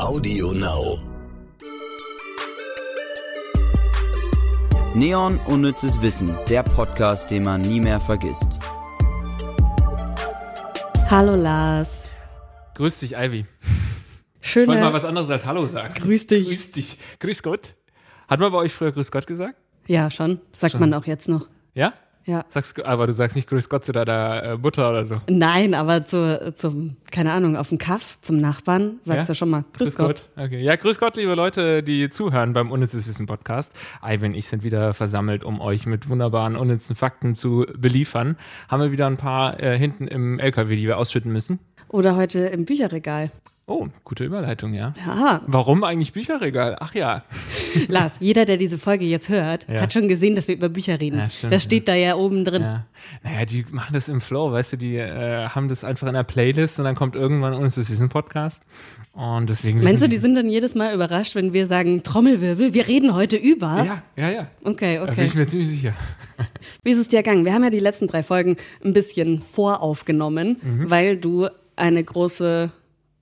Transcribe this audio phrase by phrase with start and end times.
[0.00, 0.98] Audio Now.
[4.94, 8.58] Neon Unnützes Wissen, der Podcast, den man nie mehr vergisst.
[11.08, 12.04] Hallo Lars.
[12.74, 13.46] Grüß dich, Ivy.
[14.40, 14.62] Schön.
[14.62, 15.94] Ich wollte mal was anderes als Hallo sagen.
[15.94, 16.48] Grüß dich.
[16.48, 16.98] Grüß dich.
[17.18, 17.74] Grüß Gott.
[18.28, 19.56] Hat man bei euch früher Grüß Gott gesagt?
[19.86, 20.40] Ja, schon.
[20.54, 20.80] Sagt Schon.
[20.80, 21.48] man auch jetzt noch.
[21.74, 21.94] Ja?
[22.26, 22.44] Ja.
[22.48, 25.16] Sagst, aber du sagst nicht Grüß Gott zu deiner äh, Mutter oder so.
[25.28, 29.32] Nein, aber zu, zum, keine Ahnung, auf dem Kaff zum Nachbarn sagst Ja?
[29.32, 30.22] du schon mal Grüß, Gott.
[30.36, 30.60] Okay.
[30.62, 33.72] Ja, grüß Gott, liebe Leute, die zuhören beim Unnützes Wissen Podcast.
[34.04, 38.36] Ivy und ich sind wieder versammelt, um euch mit wunderbaren, unnützen Fakten zu beliefern.
[38.68, 41.58] Haben wir wieder ein paar äh, hinten im LKW, die wir ausschütten müssen.
[41.90, 43.30] Oder heute im Bücherregal.
[43.66, 44.94] Oh, gute Überleitung, ja.
[45.06, 46.76] Ja, Warum eigentlich Bücherregal?
[46.80, 47.22] Ach ja.
[47.88, 49.82] Lars, jeder, der diese Folge jetzt hört, Ja.
[49.82, 51.18] hat schon gesehen, dass wir über Bücher reden.
[51.20, 52.62] Ja, stimmt, das steht da ja oben drin.
[52.62, 52.86] Ja.
[53.22, 56.24] Naja, die machen das im Flow, weißt du, die äh, haben das einfach in der
[56.24, 58.62] Playlist und dann kommt irgendwann uns das Wissen-Podcast.
[59.12, 59.78] Und deswegen.
[59.84, 63.14] Meinst du, wissen die sind dann jedes Mal überrascht, wenn wir sagen, Trommelwirbel, wir reden
[63.14, 63.84] heute über?
[63.84, 64.46] Ja, ja, ja.
[64.64, 65.24] Okay, Da bin okay.
[65.26, 65.92] ich mir ziemlich sicher.
[66.82, 67.44] Wie ist es dir ergangen?
[67.44, 70.90] Wir haben ja die letzten drei Folgen ein bisschen voraufgenommen, Mhm.
[70.90, 71.48] weil du
[71.80, 72.70] eine große,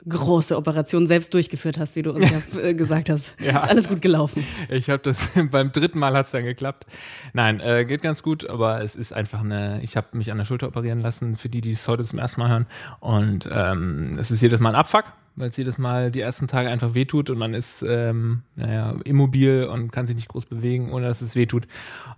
[0.08, 3.34] große Operation selbst durchgeführt hast, wie du uns ja äh, gesagt hast.
[3.40, 3.60] Ja.
[3.60, 4.44] Ist alles gut gelaufen.
[4.68, 6.86] Ich habe das beim dritten Mal hat es dann geklappt.
[7.32, 9.80] Nein, äh, geht ganz gut, aber es ist einfach eine.
[9.82, 12.40] Ich habe mich an der Schulter operieren lassen, für die, die es heute zum ersten
[12.40, 12.66] Mal hören.
[13.00, 15.04] Und ähm, es ist jedes Mal ein Abfuck,
[15.38, 19.64] weil es jedes Mal die ersten Tage einfach wehtut und man ist ähm, naja, immobil
[19.64, 21.66] und kann sich nicht groß bewegen, ohne dass es wehtut.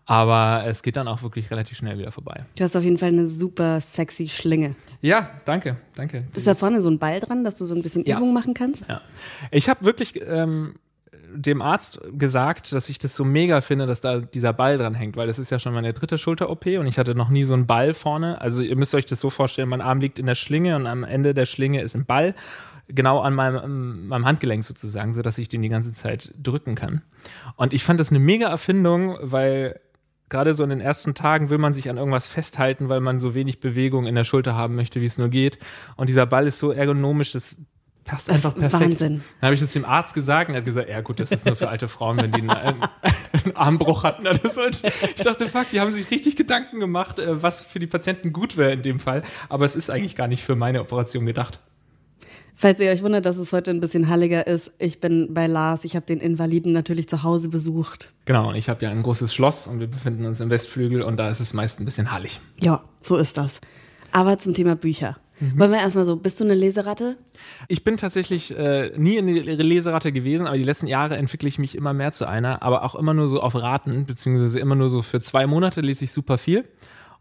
[0.06, 2.44] Aber es geht dann auch wirklich relativ schnell wieder vorbei.
[2.56, 4.74] Du hast auf jeden Fall eine super sexy Schlinge.
[5.00, 6.24] Ja, danke, danke.
[6.34, 8.16] Ist da vorne so ein Ball dran, dass du so ein bisschen Ja.
[8.16, 8.88] Übung machen kannst?
[8.88, 9.00] Ja.
[9.50, 10.74] Ich habe wirklich ähm,
[11.32, 15.16] dem Arzt gesagt, dass ich das so mega finde, dass da dieser Ball dran hängt,
[15.16, 17.66] weil das ist ja schon meine dritte Schulter-OP und ich hatte noch nie so einen
[17.66, 18.40] Ball vorne.
[18.40, 21.04] Also ihr müsst euch das so vorstellen, mein Arm liegt in der Schlinge und am
[21.04, 22.34] Ende der Schlinge ist ein Ball,
[22.94, 27.02] genau an meinem, meinem Handgelenk sozusagen, sodass ich den die ganze Zeit drücken kann.
[27.56, 29.80] Und ich fand das eine mega Erfindung, weil
[30.28, 33.34] gerade so in den ersten Tagen will man sich an irgendwas festhalten, weil man so
[33.34, 35.58] wenig Bewegung in der Schulter haben möchte, wie es nur geht.
[35.96, 37.56] Und dieser Ball ist so ergonomisch, das
[38.04, 38.82] passt Das einfach perfekt.
[38.82, 39.22] Wahnsinn.
[39.40, 41.46] Dann habe ich das dem Arzt gesagt und er hat gesagt, ja gut, das ist
[41.46, 44.26] nur für alte Frauen, wenn die einen, einen Armbruch hatten.
[44.26, 48.56] Ich dachte, fuck, die haben sich richtig Gedanken gemacht, äh, was für die Patienten gut
[48.56, 49.22] wäre in dem Fall.
[49.48, 51.60] Aber es ist eigentlich gar nicht für meine Operation gedacht.
[52.60, 55.82] Falls ihr euch wundert, dass es heute ein bisschen halliger ist, ich bin bei Lars.
[55.84, 58.12] Ich habe den Invaliden natürlich zu Hause besucht.
[58.26, 61.16] Genau, und ich habe ja ein großes Schloss und wir befinden uns im Westflügel und
[61.16, 62.38] da ist es meist ein bisschen hallig.
[62.58, 63.62] Ja, so ist das.
[64.12, 65.16] Aber zum Thema Bücher.
[65.38, 65.58] Mhm.
[65.58, 67.16] Wollen wir erstmal so, bist du eine Leseratte?
[67.68, 71.74] Ich bin tatsächlich äh, nie eine Leseratte gewesen, aber die letzten Jahre entwickle ich mich
[71.74, 75.00] immer mehr zu einer, aber auch immer nur so auf Raten, beziehungsweise immer nur so
[75.00, 76.66] für zwei Monate lese ich super viel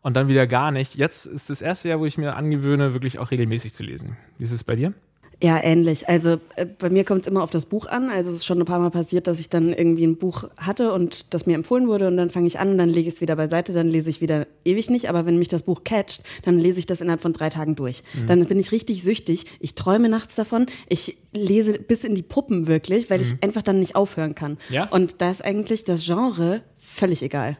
[0.01, 0.95] und dann wieder gar nicht.
[0.95, 4.17] Jetzt ist das erste Jahr, wo ich mir angewöhne, wirklich auch regelmäßig zu lesen.
[4.37, 4.93] Wie ist es bei dir?
[5.41, 6.09] Ja, ähnlich.
[6.09, 8.09] Also äh, bei mir kommt es immer auf das Buch an.
[8.09, 10.91] Also es ist schon ein paar Mal passiert, dass ich dann irgendwie ein Buch hatte
[10.91, 13.37] und das mir empfohlen wurde und dann fange ich an, dann lege ich es wieder
[13.37, 15.07] beiseite, dann lese ich wieder ewig nicht.
[15.07, 18.03] Aber wenn mich das Buch catcht, dann lese ich das innerhalb von drei Tagen durch.
[18.27, 19.45] Dann bin ich richtig süchtig.
[19.59, 20.65] Ich träume nachts davon.
[20.89, 24.57] Ich lese bis in die Puppen wirklich, weil ich einfach dann nicht aufhören kann.
[24.69, 24.89] Ja?
[24.89, 27.57] Und da ist eigentlich das Genre völlig egal.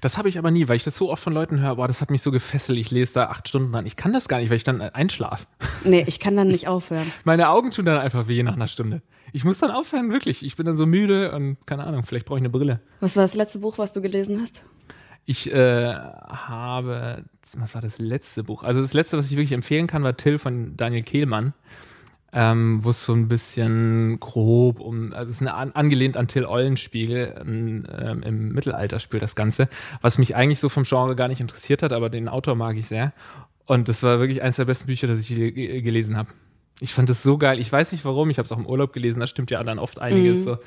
[0.00, 2.00] Das habe ich aber nie, weil ich das so oft von Leuten höre, boah, das
[2.00, 3.86] hat mich so gefesselt, ich lese da acht Stunden an.
[3.86, 5.46] Ich kann das gar nicht, weil ich dann einschlafe.
[5.86, 7.12] Nee, ich kann dann nicht aufhören.
[7.24, 9.02] Meine Augen tun dann einfach weh nach einer Stunde.
[9.32, 10.42] Ich muss dann aufhören, wirklich.
[10.42, 12.80] Ich bin dann so müde und keine Ahnung, vielleicht brauche ich eine Brille.
[13.00, 14.64] Was war das letzte Buch, was du gelesen hast?
[15.26, 17.24] Ich äh, habe,
[17.56, 18.62] was war das letzte Buch?
[18.62, 21.52] Also das letzte, was ich wirklich empfehlen kann, war Till von Daniel Kehlmann,
[22.34, 26.26] ähm, wo es so ein bisschen grob um, also es ist eine, an, angelehnt an
[26.26, 29.68] Till Eulenspiegel, ähm, ähm, im Mittelalter spielt das Ganze,
[30.00, 32.86] was mich eigentlich so vom Genre gar nicht interessiert hat, aber den Autor mag ich
[32.86, 33.12] sehr.
[33.66, 36.28] Und das war wirklich eines der besten Bücher, das ich gelesen habe.
[36.80, 37.60] Ich fand das so geil.
[37.60, 38.30] Ich weiß nicht warum.
[38.30, 39.20] Ich habe es auch im Urlaub gelesen.
[39.20, 40.42] Da stimmt ja dann oft einiges.
[40.42, 40.58] So.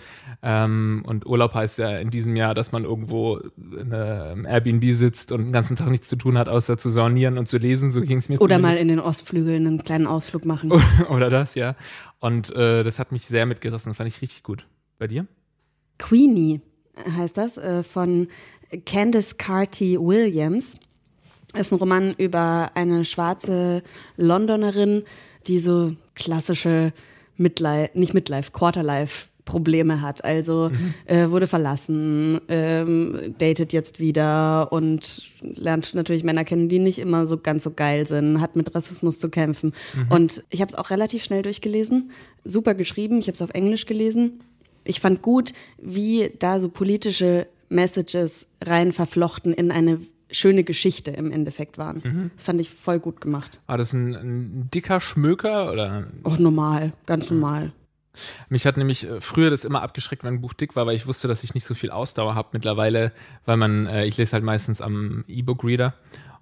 [0.41, 5.34] Ähm, und Urlaub heißt ja in diesem Jahr, dass man irgendwo in einem Airbnb sitzt
[5.34, 7.91] und den ganzen Tag nichts zu tun hat, außer zu saunieren und zu lesen.
[7.91, 8.81] So ging es mir Oder mal zumindest.
[8.81, 10.72] in den Ostflügeln einen kleinen Ausflug machen.
[11.09, 11.75] Oder das, ja.
[12.19, 13.94] Und äh, das hat mich sehr mitgerissen.
[13.94, 14.65] Fand ich richtig gut.
[14.98, 15.27] Bei dir?
[16.00, 16.62] Queenie
[17.18, 18.27] heißt das, äh, von
[18.86, 20.80] Candice Carty Williams.
[21.53, 23.83] ist ein Roman über eine schwarze
[24.15, 25.03] Londonerin,
[25.47, 26.94] die so klassische
[27.38, 30.23] Midlife, nicht Midlife, Quarterlife Probleme hat.
[30.23, 30.69] Also
[31.05, 37.25] äh, wurde verlassen, ähm, datet jetzt wieder und lernt natürlich Männer kennen, die nicht immer
[37.25, 39.73] so ganz so geil sind, hat mit Rassismus zu kämpfen.
[40.09, 42.11] Und ich habe es auch relativ schnell durchgelesen,
[42.43, 44.39] super geschrieben, ich habe es auf Englisch gelesen.
[44.83, 50.00] Ich fand gut, wie da so politische Messages rein verflochten in eine
[50.31, 52.01] schöne Geschichte im Endeffekt waren.
[52.03, 52.31] Mhm.
[52.35, 53.59] Das fand ich voll gut gemacht.
[53.68, 56.07] War das ein, ein dicker Schmöker oder?
[56.24, 57.71] Auch normal, ganz normal.
[58.50, 61.07] Mich hat nämlich äh, früher das immer abgeschreckt, wenn ein Buch dick war, weil ich
[61.07, 63.12] wusste, dass ich nicht so viel Ausdauer habe mittlerweile,
[63.45, 65.94] weil man, äh, ich lese halt meistens am E-Book-Reader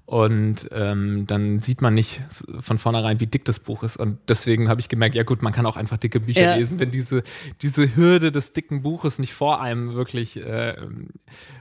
[0.05, 2.21] und ähm, dann sieht man nicht
[2.59, 3.97] von vornherein, wie dick das Buch ist.
[3.97, 6.55] Und deswegen habe ich gemerkt, ja gut, man kann auch einfach dicke Bücher Ja.
[6.55, 7.23] lesen, wenn diese,
[7.63, 10.75] diese Hürde des dicken Buches nicht vor einem wirklich äh,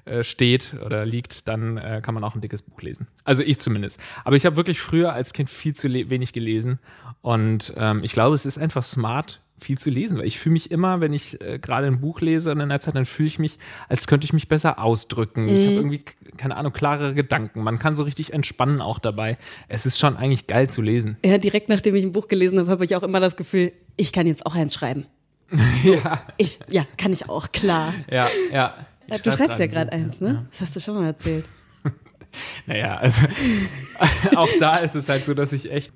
[0.04, 3.06] äh, steht oder liegt, dann äh, kann man auch ein dickes Buch lesen.
[3.24, 3.98] Also ich zumindest.
[4.24, 6.78] Aber ich habe wirklich früher als Kind viel zu wenig gelesen.
[7.22, 10.70] Und ähm, ich glaube, es ist einfach smart, viel zu lesen, weil ich fühle mich
[10.70, 13.58] immer, wenn ich äh, gerade ein Buch lese in einer Zeit, dann fühle ich mich,
[13.88, 15.48] als könnte ich mich besser ausdrücken.
[15.48, 16.04] Ich habe irgendwie,
[16.36, 17.62] keine Ahnung, klarere Gedanken.
[17.62, 19.38] Man kann so richtig entspannen auch dabei.
[19.68, 21.16] Es ist schon eigentlich geil zu lesen.
[21.24, 24.12] Ja, direkt nachdem ich ein Buch gelesen habe, habe ich auch immer das Gefühl, ich
[24.12, 25.06] kann jetzt auch eins schreiben.
[25.82, 27.94] ja, Ich, ja, kann ich auch, klar.
[28.10, 28.74] ja, ja.
[29.06, 30.46] Ich Ja, du schreib schreibst ja gerade gerade ein eins, ne?
[30.50, 31.44] Das hast du schon mal erzählt.
[32.66, 33.20] Naja, also
[34.36, 35.92] auch da ist es halt so, dass ich echt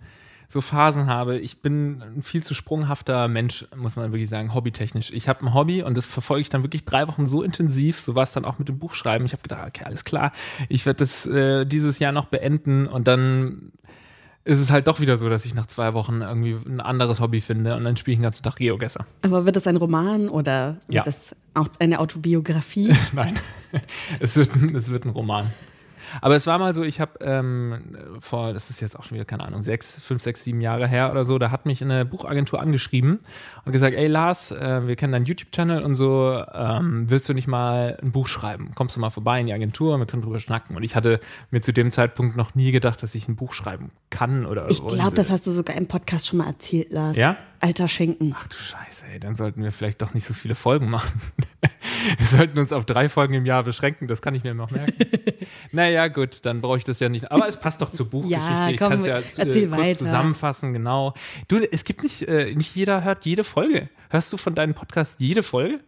[0.50, 1.38] so Phasen habe.
[1.38, 5.10] Ich bin ein viel zu sprunghafter Mensch, muss man wirklich sagen, hobbytechnisch.
[5.12, 8.00] Ich habe ein Hobby und das verfolge ich dann wirklich drei Wochen so intensiv.
[8.00, 9.26] So war es dann auch mit dem Buchschreiben.
[9.26, 10.32] Ich habe gedacht, okay, alles klar,
[10.70, 13.72] ich werde das äh, dieses Jahr noch beenden und dann
[14.44, 17.40] ist es halt doch wieder so, dass ich nach zwei Wochen irgendwie ein anderes Hobby
[17.42, 19.04] finde und dann spiele ich den ganzen Tag Geogesser.
[19.20, 21.02] Aber wird das ein Roman oder wird Ja.
[21.02, 22.96] das auch eine Autobiografie?
[23.12, 23.38] Nein,
[24.20, 25.52] es wird, es wird ein Roman.
[26.20, 29.24] Aber es war mal so, ich habe ähm, vor, das ist jetzt auch schon wieder,
[29.24, 32.60] keine Ahnung, sechs, fünf, sechs, sieben Jahre her oder so, da hat mich eine Buchagentur
[32.60, 33.20] angeschrieben
[33.64, 37.46] und gesagt, ey Lars, äh, wir kennen deinen YouTube-Channel und so, ähm, willst du nicht
[37.46, 38.70] mal ein Buch schreiben?
[38.74, 40.76] Kommst du mal vorbei in die Agentur und wir können drüber schnacken.
[40.76, 41.20] Und ich hatte
[41.50, 44.82] mir zu dem Zeitpunkt noch nie gedacht, dass ich ein Buch schreiben kann oder Ich
[44.82, 47.16] wollen glaube, das hast du sogar im Podcast schon mal erzählt, Lars.
[47.16, 47.36] Ja?
[47.60, 48.34] Alter Schinken.
[48.38, 51.20] Ach du Scheiße, ey, dann sollten wir vielleicht doch nicht so viele Folgen machen.
[52.18, 54.94] wir sollten uns auf drei Folgen im Jahr beschränken, das kann ich mir noch merken.
[55.72, 57.30] naja, gut, dann brauche ich das ja nicht.
[57.32, 58.44] Aber es passt doch zur Buchgeschichte.
[58.50, 59.98] Ja, ich kann es ja zu, äh, kurz weiter.
[59.98, 61.14] zusammenfassen, genau.
[61.48, 63.88] Du, es gibt nicht, äh, nicht jeder hört jede Folge.
[64.10, 65.80] Hörst du von deinem Podcast jede Folge?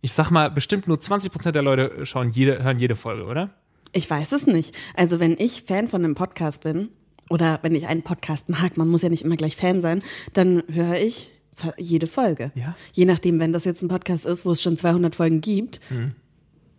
[0.00, 3.50] Ich sag mal, bestimmt nur 20% der Leute schauen jede, hören jede Folge, oder?
[3.92, 4.76] Ich weiß es nicht.
[4.94, 6.88] Also wenn ich Fan von einem Podcast bin
[7.30, 10.02] oder wenn ich einen Podcast mag, man muss ja nicht immer gleich Fan sein,
[10.34, 11.30] dann höre ich
[11.78, 12.50] jede Folge.
[12.56, 12.76] Ja.
[12.92, 16.12] Je nachdem, wenn das jetzt ein Podcast ist, wo es schon 200 Folgen gibt, Mhm.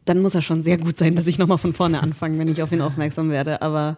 [0.05, 2.61] Dann muss er schon sehr gut sein, dass ich nochmal von vorne anfange, wenn ich
[2.61, 3.61] auf ihn aufmerksam werde.
[3.61, 3.97] Aber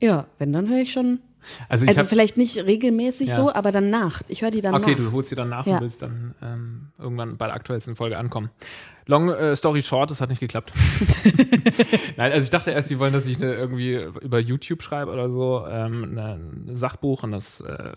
[0.00, 1.20] ja, wenn, dann höre ich schon.
[1.68, 3.36] Also ich Also hab, vielleicht nicht regelmäßig Ja.
[3.36, 4.22] so, aber dann nach.
[4.28, 4.96] Ich höre die dann Okay, nach.
[4.98, 5.74] du holst sie dann nach Ja.
[5.76, 8.48] und willst dann ähm, irgendwann bei der aktuellsten Folge ankommen.
[9.06, 10.72] Long äh, Story Short, das hat nicht geklappt.
[12.16, 15.28] Nein, also ich dachte erst, die wollen, dass ich eine, irgendwie über YouTube schreibe oder
[15.30, 17.92] so, ähm, eine, ein Sachbuch und das äh,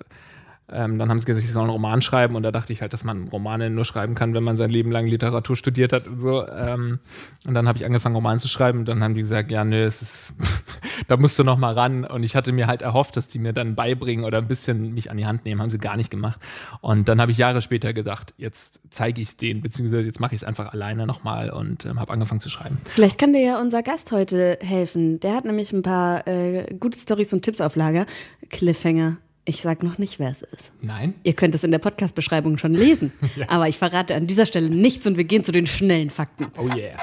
[0.70, 2.92] ähm, dann haben sie gesagt, ich soll einen Roman schreiben und da dachte ich halt,
[2.92, 6.20] dass man Romane nur schreiben kann, wenn man sein Leben lang Literatur studiert hat und
[6.20, 6.46] so.
[6.46, 7.00] Ähm,
[7.46, 9.86] und dann habe ich angefangen, Roman zu schreiben und dann haben die gesagt, ja, nö,
[9.86, 10.34] es ist,
[11.08, 12.04] da musst du noch mal ran.
[12.04, 15.10] Und ich hatte mir halt erhofft, dass die mir dann beibringen oder ein bisschen mich
[15.10, 16.40] an die Hand nehmen, haben sie gar nicht gemacht.
[16.82, 20.36] Und dann habe ich Jahre später gedacht, jetzt zeige ich es denen, beziehungsweise jetzt mache
[20.36, 22.78] ich es einfach alleine nochmal und ähm, habe angefangen zu schreiben.
[22.84, 25.22] Vielleicht kann dir ja unser Gast heute helfen.
[25.22, 28.06] Der hat nämlich ein paar äh, gute Stories und Tipps auf Lager.
[28.50, 29.18] Cliffhanger.
[29.50, 30.74] Ich sag noch nicht, wer es ist.
[30.82, 31.14] Nein?
[31.24, 33.14] Ihr könnt es in der Podcast-Beschreibung schon lesen.
[33.48, 36.48] Aber ich verrate an dieser Stelle nichts und wir gehen zu den schnellen Fakten.
[36.58, 36.98] Oh yeah.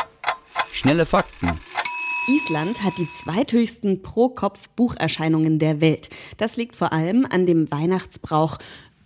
[0.70, 1.52] Schnelle Fakten.
[2.28, 6.10] Island hat die zweithöchsten Pro-Kopf-Bucherscheinungen der Welt.
[6.36, 8.58] Das liegt vor allem an dem Weihnachtsbrauch,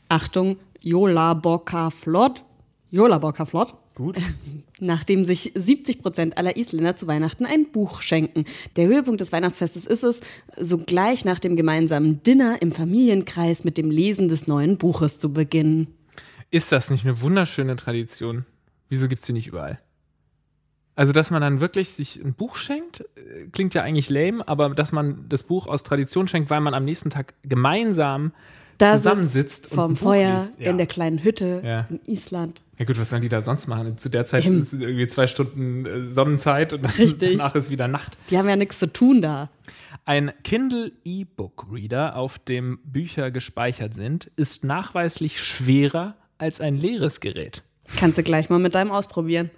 [0.08, 2.42] Achtung, Jólabokaflot.
[2.90, 3.72] Jólabokaflot.
[3.98, 4.16] Gut.
[4.80, 8.44] Nachdem sich 70 Prozent aller Isländer zu Weihnachten ein Buch schenken.
[8.76, 10.20] Der Höhepunkt des Weihnachtsfestes ist es,
[10.56, 15.88] sogleich nach dem gemeinsamen Dinner im Familienkreis mit dem Lesen des neuen Buches zu beginnen.
[16.50, 18.46] Ist das nicht eine wunderschöne Tradition?
[18.88, 19.80] Wieso gibt's die nicht überall?
[20.94, 24.70] Also, dass man dann wirklich sich ein Buch schenkt, äh, klingt ja eigentlich lame, aber
[24.70, 28.32] dass man das Buch aus Tradition schenkt, weil man am nächsten Tag gemeinsam
[28.78, 30.48] Da zusammensitzt sitzt und vorm Feuer.
[30.58, 30.70] Ja.
[30.70, 31.86] in der kleinen Hütte Ja.
[31.90, 32.62] in Island.
[32.78, 33.98] ja gut, was sollen die da sonst machen?
[33.98, 34.62] Zu der Zeit Eben.
[34.62, 38.16] ist es irgendwie zwei Stunden äh, Sonnenzeit und danach ist wieder Nacht.
[38.30, 39.50] Die haben ja nichts zu tun da.
[40.04, 47.20] Ein Kindle E-Book Reader, auf dem Bücher gespeichert sind, ist nachweislich schwerer als ein leeres
[47.20, 47.62] Gerät.
[47.98, 49.50] Kannst du gleich mal mit deinem ausprobieren.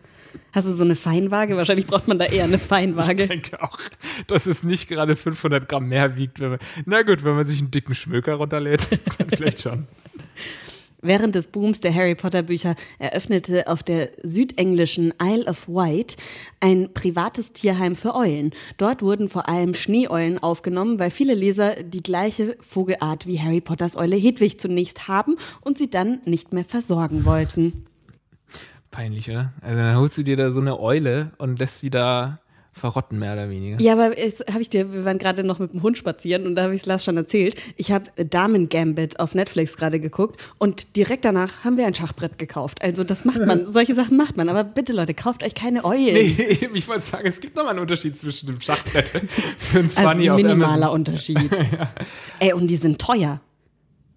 [0.52, 1.56] Hast du so eine Feinwaage?
[1.56, 3.22] Wahrscheinlich braucht man da eher eine Feinwaage.
[3.22, 3.78] Ich denke auch,
[4.26, 6.40] dass es nicht gerade 500 Gramm mehr wiegt.
[6.40, 8.86] Wenn man, na gut, wenn man sich einen dicken Schmöker runterlädt,
[9.18, 9.86] dann vielleicht schon.
[11.02, 16.16] Während des Booms der Harry Potter Bücher eröffnete auf der südenglischen Isle of Wight
[16.60, 18.52] ein privates Tierheim für Eulen.
[18.76, 23.96] Dort wurden vor allem Schneeeulen aufgenommen, weil viele Leser die gleiche Vogelart wie Harry Potters
[23.96, 27.86] Eule Hedwig zunächst haben und sie dann nicht mehr versorgen wollten.
[28.90, 29.52] Peinlich, oder?
[29.60, 32.40] Also dann holst du dir da so eine Eule und lässt sie da
[32.72, 33.80] verrotten, mehr oder weniger.
[33.80, 36.64] Ja, aber habe ich dir, wir waren gerade noch mit dem Hund spazieren und da
[36.64, 37.60] habe ich es Lars schon erzählt.
[37.76, 42.38] Ich habe Damen Gambit auf Netflix gerade geguckt und direkt danach haben wir ein Schachbrett
[42.38, 42.82] gekauft.
[42.82, 44.48] Also das macht man, solche Sachen macht man.
[44.48, 46.14] Aber bitte Leute, kauft euch keine Eulen.
[46.14, 49.08] Nee, ich wollte sagen, es gibt nochmal einen Unterschied zwischen dem Schachbrett
[49.58, 50.94] für ein 20 also auf minimaler Amazon.
[50.94, 51.50] Unterschied.
[51.72, 51.92] ja.
[52.38, 53.40] Ey, und die sind teuer.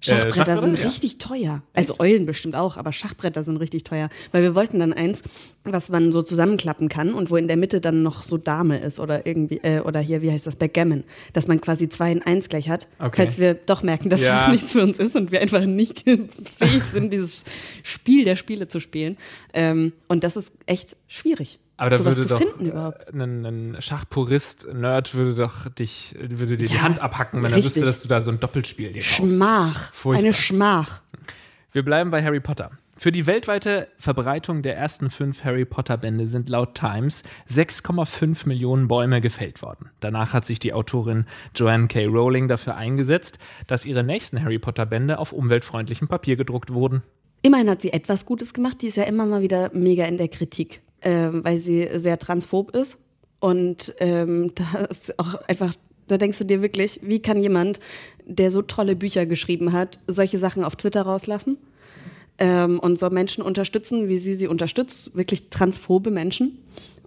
[0.04, 0.86] Schachbretter, Schachbretter sind ja.
[0.86, 1.64] richtig teuer.
[1.74, 4.10] Also Eulen bestimmt auch, aber Schachbretter sind richtig teuer.
[4.34, 5.22] Weil wir wollten dann eins,
[5.64, 9.00] was man so zusammenklappen kann und wo in der Mitte dann noch so Dame ist
[9.00, 11.06] oder irgendwie, äh, oder hier, wie heißt das, Backgammon.
[11.32, 13.12] Dass man quasi zwei in eins gleich hat, okay.
[13.16, 14.40] falls wir doch merken, dass ja.
[14.40, 16.02] Schach nichts für uns ist und wir einfach nicht
[16.58, 17.46] fähig sind, dieses
[17.84, 19.16] Spiel der Spiele zu spielen.
[19.54, 21.60] Ähm, und das ist echt schwierig.
[21.84, 22.42] Aber da würde doch
[23.12, 27.64] ein, ein Schachpurist, Nerd würde doch dich, würde dir ja, die Hand abhacken, wenn richtig.
[27.64, 29.16] er wüsste, dass du da so ein Doppelspiel dir kaufst.
[29.16, 29.94] Schmach.
[29.94, 30.24] Furchtbar.
[30.24, 31.02] Eine Schmach.
[31.74, 32.72] Wir bleiben bei Harry Potter.
[32.96, 39.20] Für die weltweite Verbreitung der ersten fünf Harry Potter-Bände sind laut Times 6,5 Millionen Bäume
[39.20, 39.90] gefällt worden.
[40.00, 42.06] Danach hat sich die Autorin Joanne K.
[42.06, 47.04] Rowling dafür eingesetzt, dass ihre nächsten Harry Potter-Bände auf umweltfreundlichem Papier gedruckt wurden.
[47.42, 50.30] Immerhin hat sie etwas Gutes gemacht, die ist ja immer mal wieder mega in der
[50.30, 52.98] Kritik ähm, weil sie sehr transphob ist.
[53.40, 55.74] Und ähm, da ist auch einfach,
[56.08, 57.80] da denkst du dir wirklich, wie kann jemand,
[58.26, 61.58] der so tolle Bücher geschrieben hat, solche Sachen auf Twitter rauslassen?
[62.40, 66.58] Ähm, und so Menschen unterstützen, wie sie sie unterstützt, wirklich transphobe Menschen.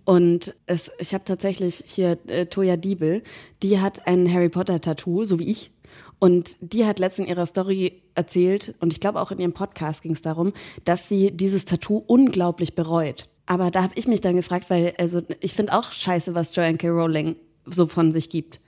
[0.04, 3.22] Und es, ich habe tatsächlich hier äh, Toya Diebel,
[3.62, 5.72] die hat ein Harry Potter Tattoo, so wie ich.
[6.18, 10.02] Und die hat letztens in ihrer Story erzählt, und ich glaube auch in ihrem Podcast
[10.02, 10.52] ging es darum,
[10.84, 13.26] dass sie dieses Tattoo unglaublich bereut.
[13.46, 16.78] Aber da habe ich mich dann gefragt, weil, also ich finde auch scheiße, was Joanne
[16.78, 16.88] K.
[16.88, 18.60] Rowling so von sich gibt.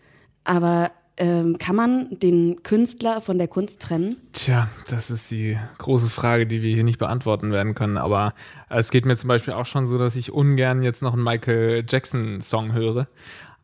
[0.45, 4.17] Aber ähm, kann man den Künstler von der Kunst trennen?
[4.33, 7.97] Tja, das ist die große Frage, die wir hier nicht beantworten werden können.
[7.97, 8.35] Aber
[8.69, 11.85] es geht mir zum Beispiel auch schon so, dass ich ungern jetzt noch einen Michael
[11.89, 13.09] Jackson-Song höre.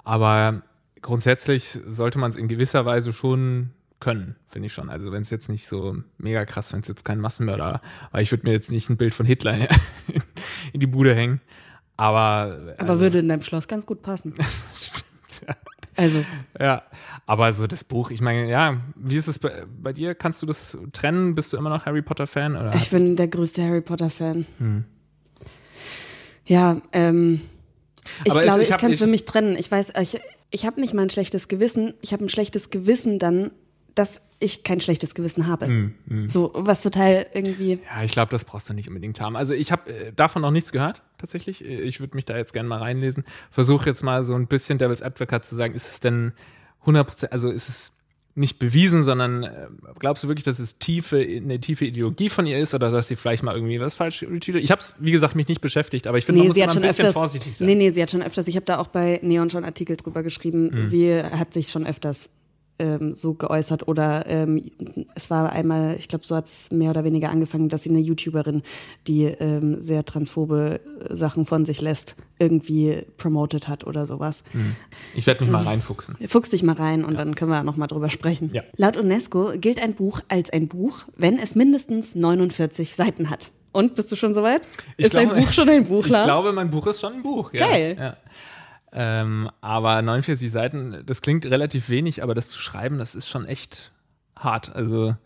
[0.03, 0.63] Aber
[1.01, 3.71] grundsätzlich sollte man es in gewisser Weise schon
[4.05, 4.91] können, finde ich schon.
[4.91, 7.81] Also wenn es jetzt nicht so mega krass, wenn es jetzt kein Massenmörder,
[8.13, 9.57] weil ich würde mir jetzt nicht ein Bild von Hitler
[10.75, 11.41] in die Bude hängen.
[11.97, 12.75] Aber.
[12.77, 14.35] Aber also, würde in deinem Schloss ganz gut passen.
[14.75, 15.57] Stimmt, ja.
[15.97, 16.25] Also.
[16.61, 16.83] Ja,
[17.25, 20.15] aber so das Buch, ich meine, ja, wie ist es bei, bei, dir?
[20.15, 21.35] Kannst du das trennen?
[21.35, 22.73] Bist du immer noch Harry Potter-Fan?
[22.75, 24.45] Ich bin der größte Harry Potter-Fan.
[24.59, 24.85] Hm.
[26.45, 27.41] Ja, ähm.
[28.25, 29.57] Ich aber glaube, es, ich, ich kann es für mich trennen.
[29.57, 30.21] Ich weiß, ich,
[30.51, 31.95] ich habe nicht mal ein schlechtes Gewissen.
[32.03, 33.51] Ich habe ein schlechtes Gewissen dann,
[33.95, 35.69] dass ich kein schlechtes Gewissen habe.
[35.69, 36.29] Mm, mm.
[36.29, 37.79] So, was total irgendwie.
[37.95, 39.37] Ja, ich glaube, das brauchst du nicht unbedingt haben.
[39.37, 41.65] Also ich habe äh, davon noch nichts gehört, tatsächlich.
[41.65, 43.25] Ich würde mich da jetzt gerne mal reinlesen.
[43.51, 46.33] Versuche jetzt mal so ein bisschen Devil's Advocate zu sagen, ist es denn
[46.85, 47.95] 100%, also ist es
[48.37, 52.59] nicht bewiesen, sondern äh, glaubst du wirklich, dass es tiefe, eine tiefe Ideologie von ihr
[52.59, 55.47] ist oder dass sie vielleicht mal irgendwie was falsch Ich habe es, wie gesagt, mich
[55.47, 57.69] nicht beschäftigt, aber ich finde, nee, man muss mal ein bisschen öfters, vorsichtig sein.
[57.69, 60.25] Nee, nee, sie hat schon öfters, ich habe da auch bei Neon schon Artikel drüber
[60.25, 60.87] geschrieben, mhm.
[60.89, 62.31] sie hat sich schon öfters
[62.79, 64.71] ähm, so geäußert oder ähm,
[65.15, 68.01] es war einmal, ich glaube, so hat es mehr oder weniger angefangen, dass sie eine
[68.01, 68.63] YouTuberin,
[69.07, 74.43] die ähm, sehr transphobe Sachen von sich lässt, irgendwie promoted hat oder sowas.
[74.53, 74.77] Hm.
[75.15, 76.17] Ich werde mich mal reinfuchsen.
[76.27, 77.19] Fuchs dich mal rein und ja.
[77.19, 78.51] dann können wir noch mal drüber sprechen.
[78.53, 78.63] Ja.
[78.77, 83.51] Laut UNESCO gilt ein Buch als ein Buch, wenn es mindestens 49 Seiten hat.
[83.75, 84.69] Und bist du schon soweit?
[84.97, 86.23] Ich ist glaube, dein Buch schon ein Buch, Lars?
[86.23, 87.53] Ich glaube, mein Buch ist schon ein Buch.
[87.53, 87.69] Ja.
[87.69, 87.97] Geil.
[87.99, 88.17] Ja.
[88.97, 93.45] Ähm, aber 49 Seiten, das klingt relativ wenig, aber das zu schreiben, das ist schon
[93.45, 93.91] echt
[94.37, 94.75] hart.
[94.75, 95.17] Also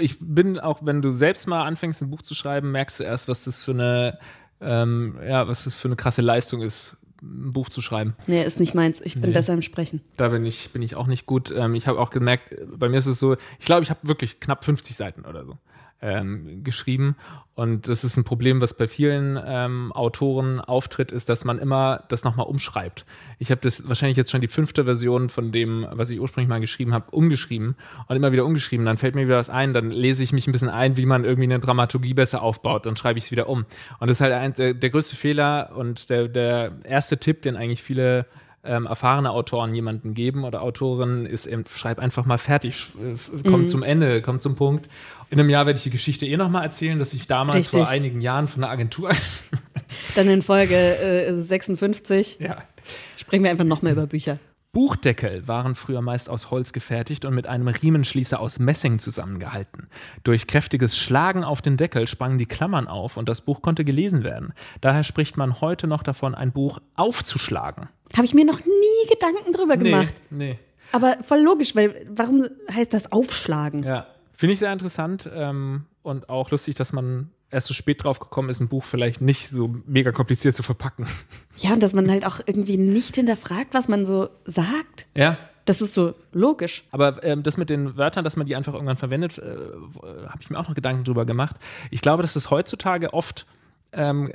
[0.00, 3.28] ich bin auch, wenn du selbst mal anfängst, ein Buch zu schreiben, merkst du erst,
[3.28, 4.18] was das für eine,
[4.60, 8.16] ähm, ja, was das für eine krasse Leistung ist, ein Buch zu schreiben.
[8.26, 9.00] Nee, ist nicht meins.
[9.00, 9.32] Ich bin nee.
[9.32, 10.00] besser im Sprechen.
[10.16, 11.52] Da bin ich, bin ich auch nicht gut.
[11.56, 14.40] Ähm, ich habe auch gemerkt, bei mir ist es so, ich glaube, ich habe wirklich
[14.40, 15.56] knapp 50 Seiten oder so
[16.04, 17.16] ähm, geschrieben.
[17.54, 22.02] Und das ist ein Problem, was bei vielen ähm, Autoren auftritt, ist, dass man immer
[22.08, 23.06] das nochmal umschreibt.
[23.38, 26.60] Ich habe das wahrscheinlich jetzt schon die fünfte Version von dem, was ich ursprünglich mal
[26.60, 27.76] geschrieben habe, umgeschrieben
[28.08, 28.84] und immer wieder umgeschrieben.
[28.84, 31.24] Dann fällt mir wieder was ein, dann lese ich mich ein bisschen ein, wie man
[31.24, 33.64] irgendwie eine Dramaturgie besser aufbaut, dann schreibe ich es wieder um.
[34.00, 37.56] Und das ist halt ein, der, der größte Fehler und der, der erste Tipp, den
[37.56, 38.26] eigentlich viele
[38.64, 42.88] ähm, erfahrene Autoren jemanden geben oder Autorin ist, eben, schreib einfach mal fertig,
[43.44, 43.66] komm mhm.
[43.66, 44.88] zum Ende, komm zum Punkt.
[45.30, 47.80] In einem Jahr werde ich die Geschichte eh nochmal erzählen, dass ich damals Richtig.
[47.80, 49.10] vor einigen Jahren von der Agentur.
[50.14, 52.58] Dann in Folge äh, 56 ja.
[53.16, 54.38] sprechen wir einfach nochmal über Bücher.
[54.74, 59.88] Buchdeckel waren früher meist aus Holz gefertigt und mit einem Riemenschließer aus Messing zusammengehalten.
[60.24, 64.24] Durch kräftiges Schlagen auf den Deckel sprangen die Klammern auf und das Buch konnte gelesen
[64.24, 64.52] werden.
[64.82, 67.88] Daher spricht man heute noch davon, ein Buch aufzuschlagen.
[68.14, 70.14] Habe ich mir noch nie Gedanken drüber gemacht.
[70.30, 70.58] Nee, nee.
[70.92, 73.84] Aber voll logisch, weil warum heißt das Aufschlagen?
[73.84, 78.18] Ja, finde ich sehr interessant ähm, und auch lustig, dass man erst so spät drauf
[78.18, 81.06] gekommen ist, ein Buch vielleicht nicht so mega kompliziert zu verpacken.
[81.56, 85.06] Ja, und dass man halt auch irgendwie nicht hinterfragt, was man so sagt.
[85.14, 85.38] Ja.
[85.66, 86.84] Das ist so logisch.
[86.90, 89.56] Aber ähm, das mit den Wörtern, dass man die einfach irgendwann verwendet, äh,
[90.28, 91.56] habe ich mir auch noch Gedanken drüber gemacht.
[91.90, 93.46] Ich glaube, dass es heutzutage oft
[93.92, 94.32] ähm,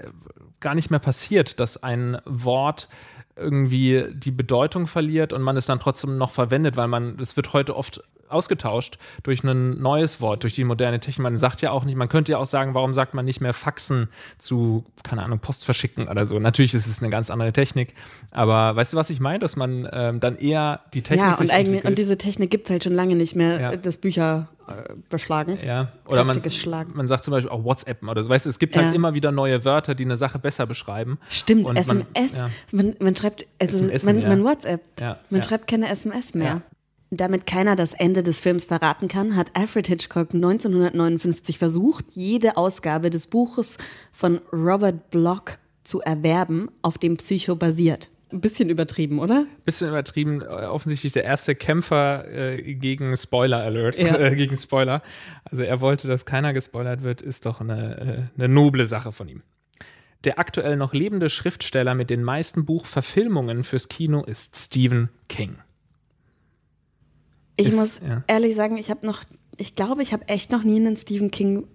[0.59, 2.87] gar nicht mehr passiert, dass ein Wort
[3.35, 7.53] irgendwie die Bedeutung verliert und man es dann trotzdem noch verwendet, weil man, es wird
[7.53, 11.23] heute oft ausgetauscht durch ein neues Wort, durch die moderne Technik.
[11.23, 13.53] Man sagt ja auch nicht, man könnte ja auch sagen, warum sagt man nicht mehr
[13.53, 14.07] Faxen
[14.37, 16.39] zu, keine Ahnung, Post verschicken oder so.
[16.39, 17.93] Natürlich ist es eine ganz andere Technik,
[18.31, 19.39] aber weißt du, was ich meine?
[19.39, 22.71] Dass man ähm, dann eher die Technik Ja, und, eigentlich, und diese Technik gibt es
[22.71, 23.71] halt schon lange nicht mehr, Ja.
[23.71, 25.63] äh, des Bücherbeschlagens.
[25.63, 26.39] Ja, oder man,
[26.93, 28.29] man sagt zum Beispiel auch WhatsApp oder so.
[28.29, 28.83] Weißt du, es gibt Ja.
[28.83, 31.19] halt immer wieder neue Wörter, die eine Sache besser beschreiben.
[31.29, 32.37] Stimmt, Und man- SMS.
[32.37, 32.49] ja.
[32.71, 34.29] Man, man schreibt, also SMS, man, ja.
[34.29, 34.81] man WhatsApp.
[34.99, 36.61] Ja, Man schreibt keine SMS mehr.
[37.11, 43.09] Damit keiner das Ende des Films verraten kann, hat Alfred Hitchcock 1959 versucht, jede Ausgabe
[43.09, 43.79] des Buches
[44.11, 48.09] von Robert Bloch zu erwerben, auf dem Psycho basiert.
[48.31, 49.47] Ein bisschen übertrieben, oder?
[49.65, 54.15] Bisschen übertrieben, äh, offensichtlich der erste Kämpfer äh, gegen Spoiler Alerts, Ja.
[54.19, 55.01] äh, gegen Spoiler.
[55.45, 59.27] Also er wollte, dass keiner gespoilert wird, ist doch eine, äh, eine noble Sache von
[59.29, 59.41] ihm.
[60.25, 65.55] Der aktuell noch lebende Schriftsteller mit den meisten Buchverfilmungen fürs Kino ist Stephen King.
[67.59, 68.23] Ich Ist- muss ja.
[68.27, 69.23] ehrlich sagen, ich habe noch,
[69.57, 71.67] ich glaube, ich habe echt noch nie einen Stephen King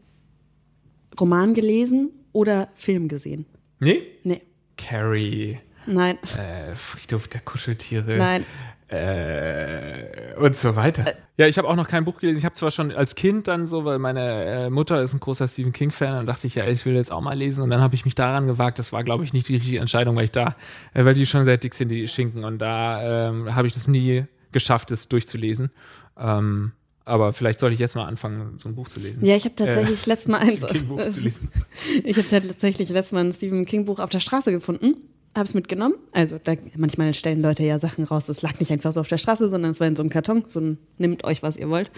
[1.20, 3.46] Roman gelesen oder Film gesehen.
[3.80, 4.02] Nee?
[4.24, 4.40] Nee,
[4.76, 8.16] Carrie, nein, äh, Friedhof der Kuscheltiere.
[8.16, 8.44] nein.
[8.86, 11.04] Äh, und so weiter.
[11.36, 12.38] Ja, ich habe auch noch kein Buch gelesen.
[12.38, 15.48] Ich habe zwar schon als Kind dann so, weil meine äh, Mutter ist ein großer
[15.48, 17.62] Stephen King-Fan, dann dachte ich, ja, ich will jetzt auch mal lesen.
[17.62, 18.78] Und dann habe ich mich daran gewagt.
[18.78, 20.54] Das war, glaube ich, nicht die richtige Entscheidung, weil ich da,
[20.92, 22.44] äh, weil die schon sehr dick sind, die Schinken.
[22.44, 24.24] Und da ähm, habe ich das nie
[24.54, 25.70] geschafft, es durchzulesen.
[26.16, 26.72] Ähm,
[27.04, 29.22] aber vielleicht sollte ich jetzt mal anfangen, so ein Buch zu lesen.
[29.22, 30.56] Ja, ich habe tatsächlich letztes Mal eins.
[30.56, 31.50] Stephen King-Buch zu lesen.
[32.04, 34.96] Ich habe tatsächlich letztes Mal ein Stephen King Buch auf der Straße gefunden,
[35.34, 35.96] habe es mitgenommen.
[36.12, 38.30] Also da, manchmal stellen Leute ja Sachen raus.
[38.30, 40.44] Es lag nicht einfach so auf der Straße, sondern es war in so einem Karton.
[40.46, 41.90] So ein, nehmt euch, was ihr wollt.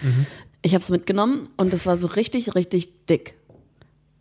[0.61, 3.35] Ich habe es mitgenommen und es war so richtig, richtig dick.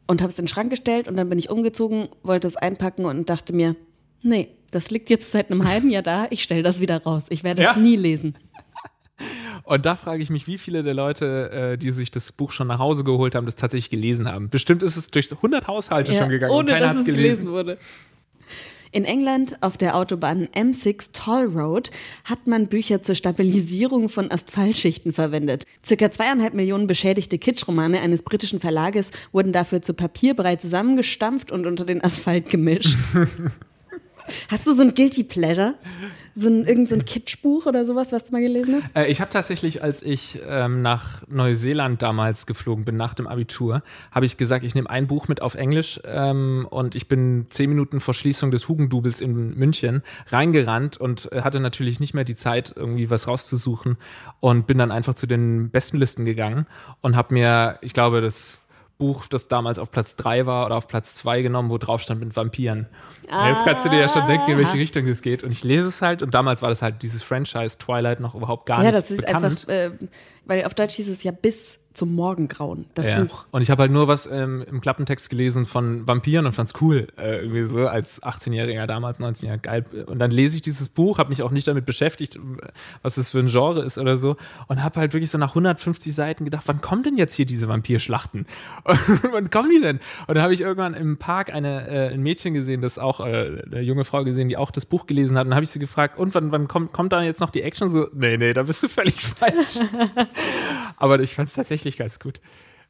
[0.06, 3.06] Und habe es in den Schrank gestellt und dann bin ich umgezogen, wollte es einpacken
[3.06, 3.74] und dachte mir,
[4.22, 6.26] nee, das liegt jetzt seit einem halben Jahr da.
[6.30, 7.26] Ich stelle das wieder raus.
[7.30, 7.76] Ich werde es Ja.
[7.76, 8.36] nie lesen.
[9.64, 12.68] Und da frage ich mich, wie viele der Leute, äh, die sich das Buch schon
[12.68, 14.48] nach Hause geholt haben, das tatsächlich gelesen haben.
[14.48, 17.00] Bestimmt ist es durch 100 Haushalte Ja, schon gegangen und ohne keiner dass hat es
[17.02, 17.46] es gelesen.
[17.46, 17.78] gelesen wurde.
[18.92, 21.90] In England auf der Autobahn M6 Toll Road
[22.24, 25.64] hat man Bücher zur Stabilisierung von Asphaltschichten verwendet.
[25.84, 31.84] Circa zweieinhalb Millionen beschädigte Kitschromane eines britischen Verlages wurden dafür zu Papierbrei zusammengestampft und unter
[31.84, 32.96] den Asphalt gemischt.
[34.50, 35.74] Hast du so ein Guilty Pleasure?
[36.34, 38.94] So ein, irgend so ein Kitschbuch oder sowas, was du mal gelesen hast?
[38.94, 43.82] Äh, ich habe tatsächlich, als ich ähm, nach Neuseeland damals geflogen bin, nach dem Abitur,
[44.10, 47.70] habe ich gesagt, ich nehme ein Buch mit auf Englisch ähm, und ich bin zehn
[47.70, 52.34] Minuten vor Schließung des Hugendubels in München reingerannt und äh, hatte natürlich nicht mehr die
[52.34, 53.96] Zeit, irgendwie was rauszusuchen
[54.40, 56.66] und bin dann einfach zu den besten Listen gegangen
[57.00, 58.58] und habe mir, ich glaube, das
[58.98, 62.20] Buch, das damals auf Platz drei war oder auf Platz zwei genommen, wo drauf stand
[62.20, 62.86] mit Vampiren.
[63.30, 65.42] Ja, Jetzt kannst du dir ja schon denken, in welche Richtung das geht.
[65.42, 68.66] Und ich lese es halt und damals war das halt dieses Franchise Twilight noch überhaupt
[68.66, 69.44] gar Ja, nicht das ist bekannt.
[69.68, 69.90] einfach, äh,
[70.46, 73.24] weil auf Deutsch hieß es ja bis zum Morgengrauen, das Ja.
[73.24, 73.46] Buch.
[73.50, 77.08] Und ich habe halt nur was ähm, im Klappentext gelesen von Vampiren und fand's cool,
[77.16, 79.84] äh, irgendwie so als 18-Jähriger damals, 19-Jähriger, geil.
[80.06, 82.38] Und dann lese ich dieses Buch, habe mich auch nicht damit beschäftigt,
[83.02, 84.36] was das für ein Genre ist oder so
[84.68, 87.68] und habe halt wirklich so nach 150 Seiten gedacht, wann kommen denn jetzt hier diese
[87.68, 88.46] Vampirschlachten?
[89.32, 90.00] Wann kommen die denn?
[90.26, 93.62] Und dann habe ich irgendwann im Park eine, äh, ein Mädchen gesehen, das auch, äh,
[93.66, 96.18] eine junge Frau gesehen, die auch das Buch gelesen hat und habe ich sie gefragt,
[96.18, 97.90] und wann, wann kommt, kommt da jetzt noch die Action?
[97.90, 99.78] So, nee, nee, da bist du völlig falsch.
[100.96, 102.40] Aber ich fand es tatsächlich ganz gut.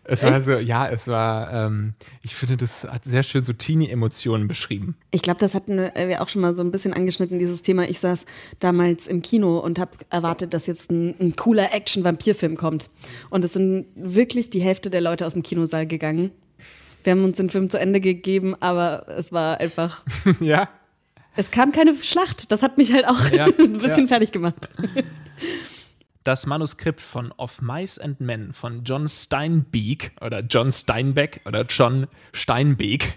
[0.08, 4.46] Es war so, ja, es war, ähm, ich finde, das hat sehr schön so Teenie-Emotionen
[4.46, 4.96] beschrieben.
[5.10, 7.88] Ich glaube, das hatten wir auch schon mal so ein bisschen angeschnitten, dieses Thema.
[7.88, 8.24] Ich saß
[8.60, 12.88] damals im Kino und habe erwartet, dass jetzt ein, ein cooler Action-Vampir-Film kommt.
[13.30, 16.30] Und es sind wirklich die Hälfte der Leute aus dem Kinosaal gegangen.
[17.02, 20.04] Wir haben uns den Film zu Ende gegeben, aber es war einfach.
[20.40, 20.68] ja.
[21.34, 22.50] Es kam keine Schlacht.
[22.52, 24.06] Das hat mich halt auch Ja, ein bisschen ja.
[24.06, 24.68] fertig gemacht.
[26.26, 32.08] Das Manuskript von Of Mice and Men von John Steinbeck oder John Steinbeck oder John
[32.32, 33.14] Steinbeck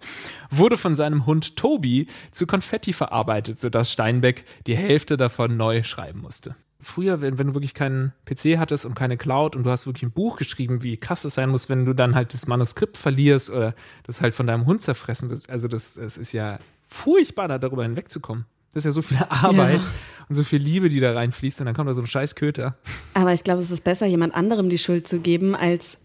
[0.50, 6.20] wurde von seinem Hund Toby zu Konfetti verarbeitet, sodass Steinbeck die Hälfte davon neu schreiben
[6.20, 6.54] musste.
[6.80, 10.02] Früher, wenn, wenn du wirklich keinen PC hattest und keine Cloud und du hast wirklich
[10.02, 13.48] ein Buch geschrieben, wie krass es sein muss, wenn du dann halt das Manuskript verlierst
[13.48, 15.48] oder das halt von deinem Hund zerfressen wird.
[15.48, 18.44] Also das, das ist ja furchtbar, da darüber hinwegzukommen.
[18.74, 19.86] Das ist ja so viel Arbeit Ja.
[20.30, 22.76] Und so viel Liebe, die da reinfließt und dann kommt da so ein scheiß Köter.
[23.14, 25.98] Aber ich glaube, es ist besser, jemand anderem die Schuld zu geben, als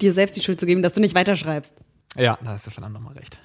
[0.00, 1.74] dir selbst die Schuld zu geben, dass du nicht weiterschreibst.
[2.16, 3.40] Ja, da hast du verdammt nochmal recht.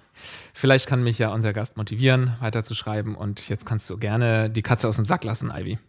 [0.54, 3.16] Vielleicht kann mich ja unser Gast motivieren, weiterzuschreiben.
[3.16, 5.80] Und jetzt kannst du gerne die Katze aus dem Sack lassen, Ivy.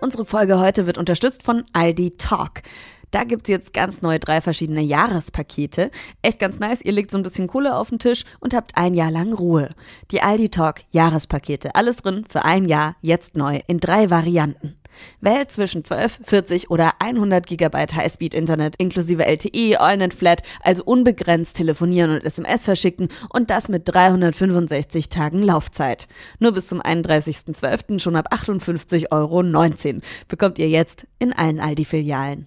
[0.00, 2.62] Unsere Folge heute wird unterstützt von Aldi Talk.
[3.10, 5.90] Da gibt's jetzt ganz neue drei verschiedene Jahrespakete.
[6.22, 6.82] Echt ganz nice.
[6.82, 9.70] Ihr legt so ein bisschen Kohle auf den Tisch und habt ein Jahr lang Ruhe.
[10.10, 11.74] Die Aldi Talk Jahrespakete.
[11.74, 14.79] Alles drin für ein Jahr, jetzt neu, in drei Varianten.
[15.20, 22.10] Wählt zwischen 12, 40 oder 100 GB Highspeed-Internet inklusive LTE, AllNet Flat, also unbegrenzt telefonieren
[22.10, 26.08] und SMS verschicken und das mit 365 Tagen Laufzeit.
[26.38, 27.98] Nur bis zum 31.12.
[27.98, 32.46] schon ab 58,19 Euro bekommt ihr jetzt in allen Aldi-Filialen.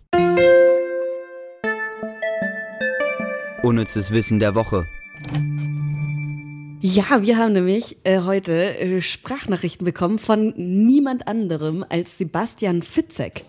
[3.63, 4.85] Unnützes Wissen der Woche.
[6.85, 13.45] Ja, wir haben nämlich äh, heute äh, Sprachnachrichten bekommen von niemand anderem als Sebastian Fitzek.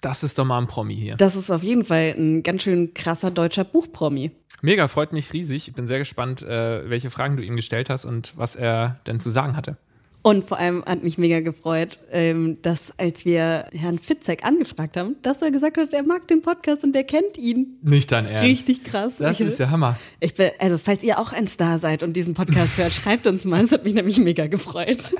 [0.00, 1.16] Das ist doch mal ein Promi hier.
[1.16, 4.30] Das ist auf jeden Fall ein ganz schön krasser deutscher Buchpromi.
[4.62, 5.68] Mega, freut mich riesig.
[5.68, 9.20] Ich bin sehr gespannt, äh, welche Fragen du ihm gestellt hast und was er denn
[9.20, 9.76] zu sagen hatte.
[10.22, 15.16] Und vor allem hat mich mega gefreut, ähm, dass als wir Herrn Fitzek angefragt haben,
[15.22, 17.78] dass er gesagt hat, er mag den Podcast und er kennt ihn.
[17.82, 18.44] Nicht dein Ernst.
[18.44, 19.16] Richtig krass.
[19.16, 19.96] Das ich, ist ja Hammer.
[20.20, 23.44] Ich bin, also falls ihr auch ein Star seid und diesen Podcast hört, schreibt uns
[23.44, 23.62] mal.
[23.62, 25.12] Das hat mich nämlich mega gefreut.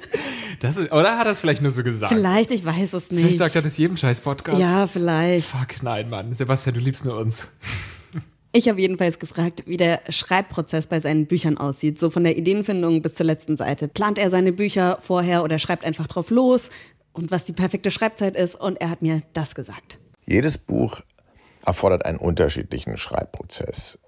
[0.61, 2.13] Das ist, oder hat er es vielleicht nur so gesagt?
[2.13, 3.25] Vielleicht, ich weiß es nicht.
[3.25, 4.59] Vielleicht sagt er das jedem scheiß Podcast.
[4.59, 5.49] Ja, vielleicht.
[5.49, 6.35] Fuck, nein, Mann.
[6.35, 7.49] Sebastian, du liebst nur uns.
[8.53, 13.03] Ich habe jedenfalls gefragt, wie der Schreibprozess bei seinen Büchern aussieht, so von der Ideenfindung
[13.03, 13.89] bis zur letzten Seite.
[13.89, 16.71] Plant er seine Bücher vorher oder schreibt einfach drauf los
[17.13, 19.99] und was die perfekte Schreibzeit ist und er hat mir das gesagt.
[20.25, 21.01] Jedes Buch
[21.65, 23.99] erfordert einen unterschiedlichen Schreibprozess.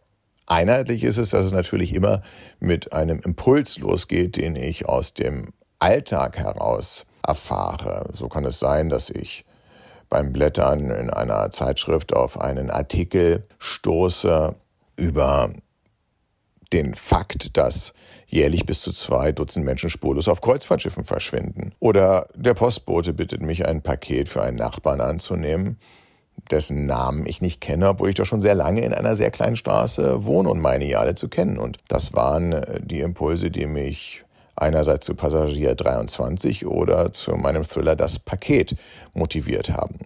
[0.47, 2.23] Einheitlich ist es, dass es natürlich immer
[2.59, 8.11] mit einem Impuls losgeht, den ich aus dem Alltag heraus erfahre.
[8.15, 9.45] So kann es sein, dass ich
[10.11, 14.55] beim Blättern in einer Zeitschrift auf einen Artikel stoße
[14.97, 15.51] über
[16.73, 17.95] den Fakt, dass
[18.27, 21.73] jährlich bis zu zwei Dutzend Menschen spurlos auf Kreuzfahrtschiffen verschwinden.
[21.81, 25.79] Oder der Postbote bittet mich, ein Paket für einen Nachbarn anzunehmen,
[26.51, 29.57] dessen Namen ich nicht kenne, obwohl ich doch schon sehr lange in einer sehr kleinen
[29.57, 31.59] Straße wohne und meine ja alle zu kennen.
[31.59, 34.25] Und das waren äh, die Impulse, die mich
[34.61, 38.77] einerseits zu Passagier 23 oder zu meinem Thriller Das Paket
[39.15, 39.99] motiviert haben.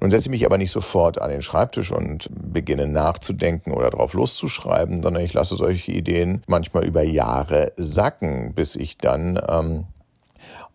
[0.00, 4.14] Nun setze ich mich aber nicht sofort an den Schreibtisch und beginne nachzudenken oder drauf
[4.14, 9.86] loszuschreiben, sondern ich lasse solche Ideen manchmal über Jahre sacken, bis ich dann ähm,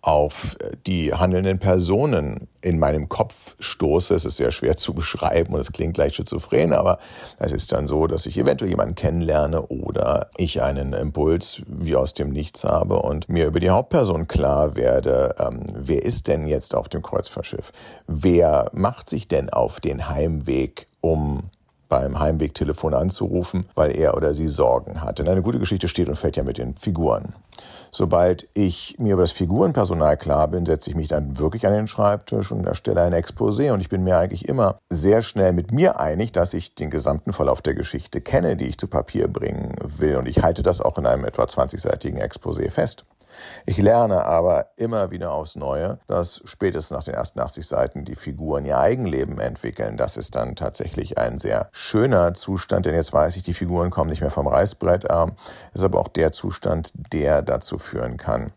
[0.02, 4.14] auf die handelnden Personen in meinem Kopf stoße.
[4.14, 7.00] Es ist sehr schwer zu beschreiben und es klingt gleich schizophren, aber
[7.40, 12.14] es ist dann so, dass ich eventuell jemanden kennenlerne oder ich einen Impuls wie aus
[12.14, 16.76] dem Nichts habe und mir über die Hauptperson klar werde, ähm, wer ist denn jetzt
[16.76, 17.72] auf dem Kreuzfahrtschiff?
[18.08, 21.50] Wer macht sich denn auf den Heimweg, um
[21.94, 25.20] beim Heimwegtelefon anzurufen, weil er oder sie Sorgen hat.
[25.20, 27.36] Denn eine gute Geschichte steht und fällt ja mit den Figuren.
[27.92, 31.86] Sobald ich mir über das Figurenpersonal klar bin, setze ich mich dann wirklich an den
[31.86, 33.72] Schreibtisch und erstelle ein Exposé.
[33.72, 37.32] Und ich bin mir eigentlich immer sehr schnell mit mir einig, dass ich den gesamten
[37.32, 40.16] Verlauf der Geschichte kenne, die ich zu Papier bringen will.
[40.16, 43.06] Und ich halte das auch in einem etwa 20-seitigen Exposé fest.
[43.66, 48.16] Ich lerne aber immer wieder aufs Neue, dass spätestens nach den ersten 80 Seiten die
[48.16, 49.98] Figuren ihr Eigenleben entwickeln.
[49.98, 54.10] Das ist dann tatsächlich ein sehr schöner Zustand, denn jetzt weiß ich, die Figuren kommen
[54.10, 55.06] nicht mehr vom Reißbrett.
[55.06, 55.32] Das
[55.74, 58.52] ist aber auch der Zustand, der dazu führen kann,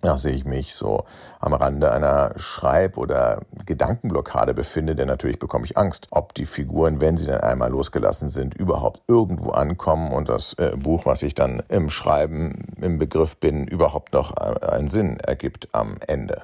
[0.00, 1.04] da sehe ich mich so
[1.40, 7.00] am Rande einer Schreib- oder Gedankenblockade befinde, denn natürlich bekomme ich Angst, ob die Figuren,
[7.00, 11.34] wenn sie dann einmal losgelassen sind, überhaupt irgendwo ankommen und das äh, Buch, was ich
[11.34, 16.42] dann im Schreiben im Begriff bin, überhaupt noch äh, einen Sinn ergibt am Ende.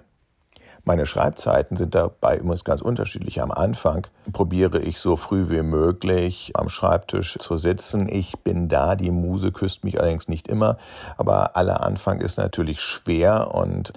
[0.85, 3.41] Meine Schreibzeiten sind dabei übrigens ganz unterschiedlich.
[3.41, 8.09] Am Anfang probiere ich so früh wie möglich am Schreibtisch zu sitzen.
[8.09, 10.77] Ich bin da, die Muse küsst mich allerdings nicht immer,
[11.17, 13.93] aber aller Anfang ist natürlich schwer und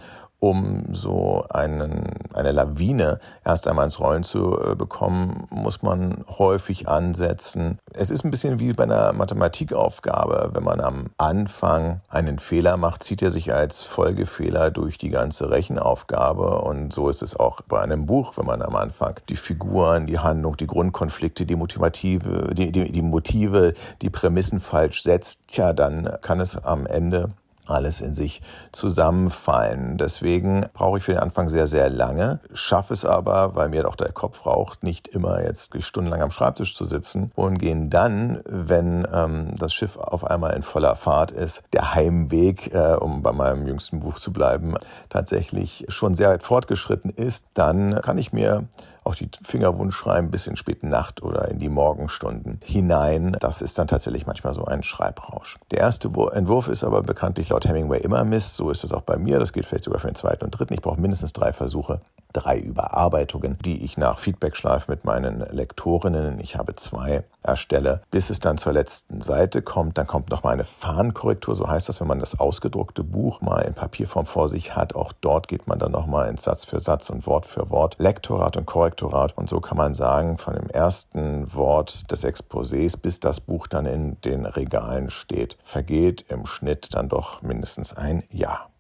[0.46, 2.04] um so einen,
[2.36, 7.80] eine Lawine erst einmal ins Rollen zu äh, bekommen, muss man häufig ansetzen.
[7.94, 10.52] Es ist ein bisschen wie bei einer Mathematikaufgabe.
[10.54, 15.50] Wenn man am Anfang einen Fehler macht, zieht er sich als Folgefehler durch die ganze
[15.50, 16.60] Rechenaufgabe.
[16.60, 20.20] Und so ist es auch bei einem Buch, wenn man am Anfang die Figuren, die
[20.20, 26.08] Handlung, die Grundkonflikte, die Motive, die, die, die Motive, die Prämissen falsch setzt, ja, dann
[26.22, 27.32] kann es am Ende
[27.68, 29.98] alles in sich zusammenfallen.
[29.98, 33.96] Deswegen brauche ich für den Anfang sehr, sehr lange, schaffe es aber, weil mir doch
[33.96, 39.08] der Kopf raucht, nicht immer jetzt stundenlang am Schreibtisch zu sitzen und gehen dann, wenn
[39.14, 43.68] ähm, das Schiff auf einmal in voller Fahrt ist, der Heimweg, äh, um bei meinem
[43.68, 44.76] jüngsten Buch zu bleiben,
[45.10, 48.68] tatsächlich schon sehr weit fortgeschritten ist, dann kann ich mir
[49.06, 53.38] auch die Fingerwunsch schreiben bis in späten Nacht oder in die Morgenstunden hinein.
[53.40, 55.58] Das ist dann tatsächlich manchmal so ein Schreibrausch.
[55.72, 58.56] Der erste Entwurf ist aber bekanntlich laut Hemingway immer Mist.
[58.56, 59.40] So ist es auch bei mir.
[59.40, 60.74] Das gilt vielleicht sogar für den zweiten und dritten.
[60.74, 62.02] Ich brauche mindestens drei Versuche,
[62.34, 68.40] drei Überarbeitungen, die ich nach Feedback-Schleif mit meinen Lektorinnen, ich habe zwei, erstelle, bis es
[68.40, 69.98] dann zur letzten Seite kommt.
[69.98, 71.56] Dann kommt noch mal eine Fahnenkorrektur.
[71.56, 74.96] So heißt das, wenn man das ausgedruckte Buch mal in Papierform vor sich hat.
[74.96, 77.96] Auch dort geht man dann noch mal in Satz für Satz und Wort für Wort.
[78.00, 79.38] Lektorat und Korrektorat.
[79.38, 83.86] Und so kann man sagen, von dem ersten Wort des Exposés bis das Buch dann
[83.86, 88.72] in den Regalen steht, vergeht im Schnitt dann doch mindestens ein Jahr.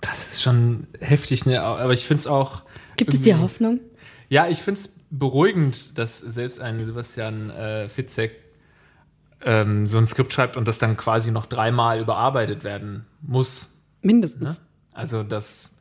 [0.00, 1.60] Das ist schon heftig, ne?
[1.62, 2.62] aber ich finde es auch.
[2.96, 3.80] Gibt es dir Hoffnung?
[4.28, 8.36] Ja, ich finde es beruhigend, dass selbst ein Sebastian äh, Fitzek
[9.44, 13.78] ähm, so ein Skript schreibt und das dann quasi noch dreimal überarbeitet werden muss.
[14.02, 14.42] Mindestens.
[14.42, 14.56] Ne?
[14.92, 15.77] Also das,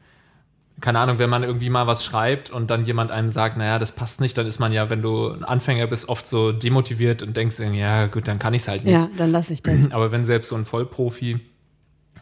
[0.80, 3.94] keine Ahnung, wenn man irgendwie mal was schreibt und dann jemand einem sagt, naja, das
[3.94, 7.36] passt nicht, dann ist man ja, wenn du ein Anfänger bist, oft so demotiviert und
[7.36, 8.94] denkst, ja gut, dann kann ich es halt nicht.
[8.94, 9.92] Ja, dann lasse ich das.
[9.92, 11.40] Aber wenn selbst so ein Vollprofi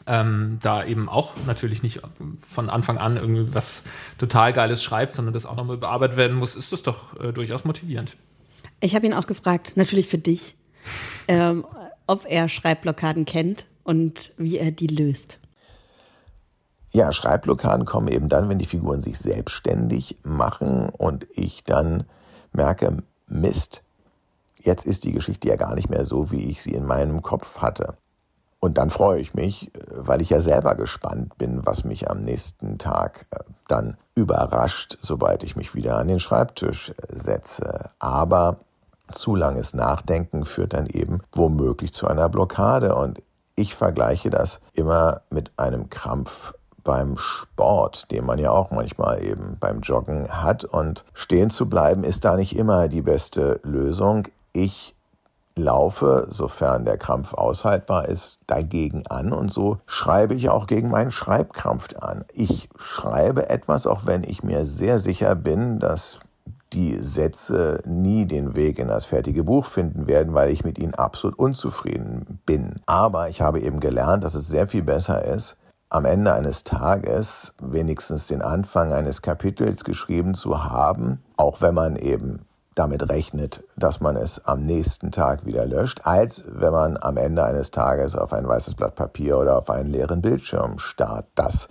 [0.08, 2.00] ähm, da eben auch natürlich nicht
[2.40, 3.86] von Anfang an irgendwie was
[4.18, 7.66] total Geiles schreibt, sondern das auch nochmal bearbeitet werden muss, ist das doch äh, durchaus
[7.66, 8.16] motivierend.
[8.80, 10.56] Ich habe ihn auch gefragt, natürlich für dich,
[11.28, 11.66] ähm,
[12.08, 15.40] ob er Schreibblockaden kennt und wie er die löst.
[16.96, 22.06] Ja, Schreibblockaden kommen eben dann, wenn die Figuren sich selbstständig machen und ich dann
[22.54, 23.84] merke, Mist,
[24.62, 27.58] jetzt ist die Geschichte ja gar nicht mehr so, wie ich sie in meinem Kopf
[27.58, 27.98] hatte.
[28.62, 32.78] Und dann freue ich mich, weil ich ja selber gespannt bin, was mich am nächsten
[32.78, 37.90] Tag äh, dann überrascht, sobald ich mich wieder an den Schreibtisch setze.
[38.00, 38.62] Aber
[39.12, 42.96] zu langes Nachdenken führt dann eben womöglich zu einer Blockade.
[42.96, 43.22] Und
[43.56, 46.54] ich vergleiche das immer mit einem Krampf
[46.86, 50.64] beim Sport, den man ja auch manchmal eben beim Joggen hat.
[50.64, 54.30] Und stehen zu bleiben ist da nicht immer die beste Lösung.
[54.54, 54.96] Ich
[55.58, 61.12] laufe, sofern der Krampf aushaltbar ist, dagegen an und so schreibe ich auch gegen meinen
[61.12, 62.26] Schreibkrampf an.
[62.34, 66.20] Ich schreibe etwas, auch wenn ich mir sehr sicher bin, dass
[66.74, 70.94] die Sätze nie den Weg in das fertige Buch finden werden, weil ich mit ihnen
[70.94, 72.82] absolut unzufrieden bin.
[72.86, 75.58] Aber ich habe eben gelernt, dass es sehr viel besser ist,
[75.90, 81.96] am Ende eines Tages wenigstens den Anfang eines Kapitels geschrieben zu haben, auch wenn man
[81.96, 82.46] eben
[82.76, 87.44] damit rechnet, dass man es am nächsten Tag wieder löscht, als wenn man am Ende
[87.44, 91.28] eines Tages auf ein weißes Blatt Papier oder auf einen leeren Bildschirm starrt.
[91.36, 91.70] Das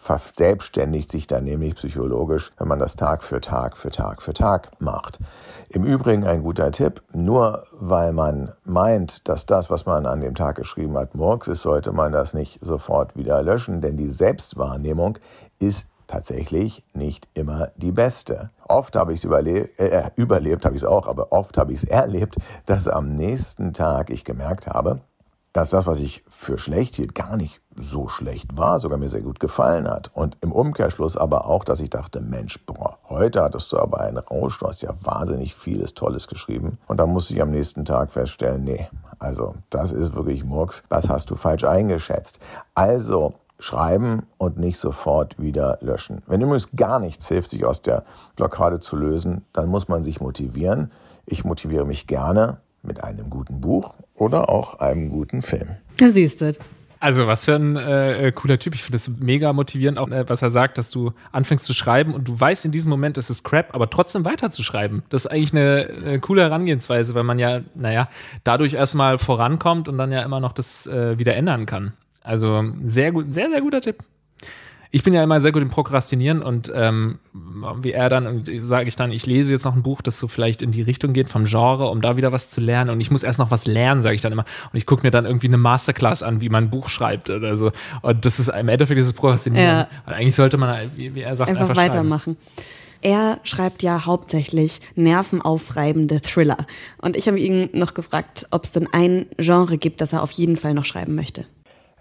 [0.00, 4.70] verselbstständigt sich dann nämlich psychologisch, wenn man das Tag für Tag für Tag für Tag
[4.80, 5.18] macht.
[5.68, 10.34] Im Übrigen ein guter Tipp, nur weil man meint, dass das, was man an dem
[10.34, 15.18] Tag geschrieben hat, Murks ist, sollte man das nicht sofort wieder löschen, denn die Selbstwahrnehmung
[15.58, 18.50] ist tatsächlich nicht immer die beste.
[18.68, 21.82] Oft habe ich es überlebt, äh, überlebt, habe ich es auch, aber oft habe ich
[21.82, 25.02] es erlebt, dass am nächsten Tag ich gemerkt habe,
[25.52, 29.22] dass das, was ich für schlecht hielt, gar nicht so schlecht war, sogar mir sehr
[29.22, 30.10] gut gefallen hat.
[30.14, 34.18] Und im Umkehrschluss aber auch, dass ich dachte, Mensch, boah, heute hattest du aber einen
[34.18, 36.78] Rausch, du hast ja wahnsinnig vieles Tolles geschrieben.
[36.88, 41.08] Und dann musste ich am nächsten Tag feststellen, nee, also das ist wirklich Murks, das
[41.08, 42.40] hast du falsch eingeschätzt.
[42.74, 46.22] Also schreiben und nicht sofort wieder löschen.
[46.26, 48.04] Wenn übrigens gar nichts hilft, sich aus der
[48.36, 50.90] Blockade zu lösen, dann muss man sich motivieren.
[51.26, 55.68] Ich motiviere mich gerne mit einem guten Buch oder auch einem guten Film.
[55.98, 56.52] Da siehst du.
[57.00, 58.74] Also was für ein äh, äh cooler Typ.
[58.74, 62.14] Ich finde es mega motivierend, auch äh, was er sagt, dass du anfängst zu schreiben
[62.14, 65.02] und du weißt in diesem Moment, es ist Crap, aber trotzdem weiterzuschreiben.
[65.08, 68.10] Das ist eigentlich eine, eine, coole Herangehensweise, weil man ja, naja,
[68.44, 71.94] dadurch erstmal vorankommt und dann ja immer noch das äh, wieder ändern kann.
[72.22, 73.96] Also sehr gut, sehr, sehr guter Tipp.
[74.92, 77.20] Ich bin ja immer sehr gut im Prokrastinieren und ähm,
[77.80, 80.62] wie er dann, sage ich dann, ich lese jetzt noch ein Buch, das so vielleicht
[80.62, 82.90] in die Richtung geht vom Genre, um da wieder was zu lernen.
[82.90, 84.44] Und ich muss erst noch was lernen, sage ich dann immer.
[84.72, 87.56] Und ich gucke mir dann irgendwie eine Masterclass an, wie man ein Buch schreibt oder
[87.56, 87.70] so.
[88.02, 89.66] Und das ist im Endeffekt dieses Prokrastinieren.
[89.66, 89.88] Ja.
[90.06, 92.36] Und eigentlich sollte man, wie, wie er sagt, einfach, einfach weitermachen.
[93.02, 96.66] Er schreibt ja hauptsächlich nervenaufreibende Thriller.
[96.98, 100.32] Und ich habe ihn noch gefragt, ob es denn ein Genre gibt, das er auf
[100.32, 101.46] jeden Fall noch schreiben möchte.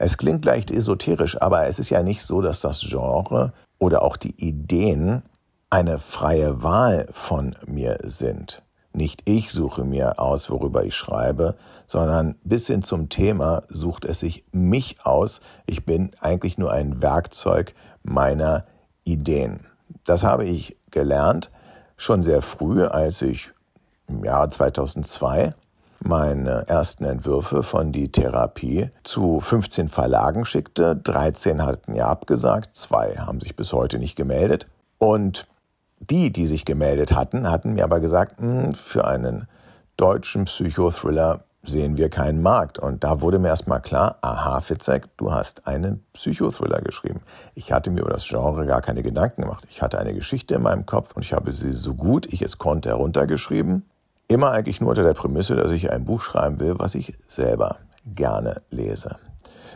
[0.01, 4.15] Es klingt leicht esoterisch, aber es ist ja nicht so, dass das Genre oder auch
[4.15, 5.23] die Ideen
[5.69, 8.63] eine freie Wahl von mir sind.
[8.93, 14.21] Nicht ich suche mir aus, worüber ich schreibe, sondern bis hin zum Thema sucht es
[14.21, 15.41] sich mich aus.
[15.67, 18.65] Ich bin eigentlich nur ein Werkzeug meiner
[19.03, 19.67] Ideen.
[20.05, 21.51] Das habe ich gelernt
[21.97, 23.51] schon sehr früh, als ich
[24.07, 25.53] im Jahr 2002
[26.01, 30.95] meine ersten Entwürfe von die Therapie zu 15 Verlagen schickte.
[30.95, 34.67] 13 hatten ja abgesagt, zwei haben sich bis heute nicht gemeldet.
[34.97, 35.47] Und
[36.01, 39.47] Die, die sich gemeldet hatten, hatten mir aber gesagt, hm, für einen
[39.97, 42.79] deutschen Psychothriller sehen wir keinen Markt.
[42.79, 47.21] Und da wurde mir erstmal klar, aha, Fitzek, du hast einen Psychothriller geschrieben.
[47.53, 49.65] Ich hatte mir über das Genre gar keine Gedanken gemacht.
[49.69, 52.57] Ich hatte eine Geschichte in meinem Kopf und ich habe sie so gut ich es
[52.57, 53.83] konnte heruntergeschrieben.
[54.31, 57.77] Immer eigentlich nur unter der Prämisse, dass ich ein Buch schreiben will, was ich selber
[58.05, 59.17] gerne lese.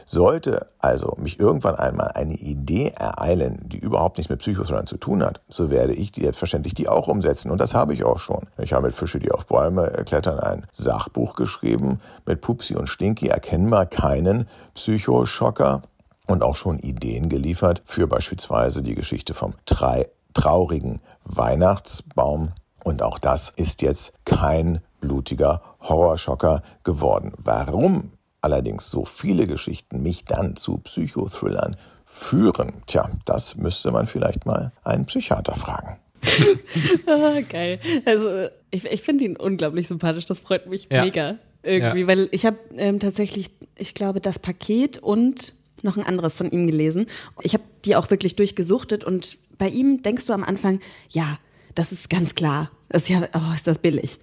[0.06, 5.24] Sollte also mich irgendwann einmal eine Idee ereilen, die überhaupt nichts mit Psychothrillern zu tun
[5.24, 7.50] hat, so werde ich selbstverständlich die auch umsetzen.
[7.50, 8.48] Und das habe ich auch schon.
[8.60, 13.30] Ich habe mit Fische, die auf Bäume klettern, ein Sachbuch geschrieben, mit Pupsi und Stinky
[13.30, 15.82] erkennbar keinen Psychoschocker
[16.28, 22.52] und auch schon Ideen geliefert für beispielsweise die Geschichte vom traurigen Weihnachtsbaum.
[22.84, 27.34] Und auch das ist jetzt kein blutiger Horrorschocker geworden.
[27.38, 34.46] Warum allerdings so viele Geschichten mich dann zu Psychothrillern führen, tja, das müsste man vielleicht
[34.46, 35.98] mal einen Psychiater fragen.
[37.08, 37.80] ah, geil.
[38.06, 40.26] Also ich, ich finde ihn unglaublich sympathisch.
[40.26, 41.04] Das freut mich ja.
[41.04, 42.08] mega irgendwie, ja.
[42.08, 46.68] weil ich habe ähm, tatsächlich, ich glaube, das Paket und noch ein anderes von ihm
[46.68, 47.08] gelesen.
[47.42, 51.38] Ich habe die auch wirklich durchgesuchtet und bei ihm denkst du am Anfang, ja,
[51.76, 52.72] das ist ganz klar.
[52.90, 54.20] Das ist ja, oh, ist das billig.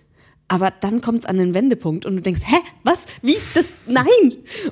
[0.49, 3.05] Aber dann kommt es an den Wendepunkt und du denkst, hä, was?
[3.23, 3.37] Wie?
[3.55, 3.67] Das?
[3.87, 4.07] Nein!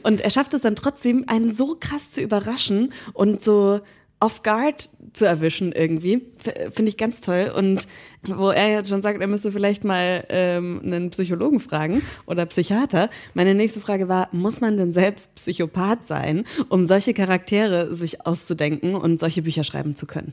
[0.03, 3.81] Und er schafft es dann trotzdem, einen so krass zu überraschen und so
[4.21, 6.23] off guard zu erwischen irgendwie.
[6.71, 7.53] Finde ich ganz toll.
[7.57, 7.87] Und
[8.25, 13.09] wo er jetzt schon sagt, er müsste vielleicht mal ähm, einen Psychologen fragen oder Psychiater.
[13.35, 18.95] Meine nächste Frage war, muss man denn selbst Psychopath sein, um solche Charaktere sich auszudenken
[18.95, 20.33] und solche Bücher schreiben zu können?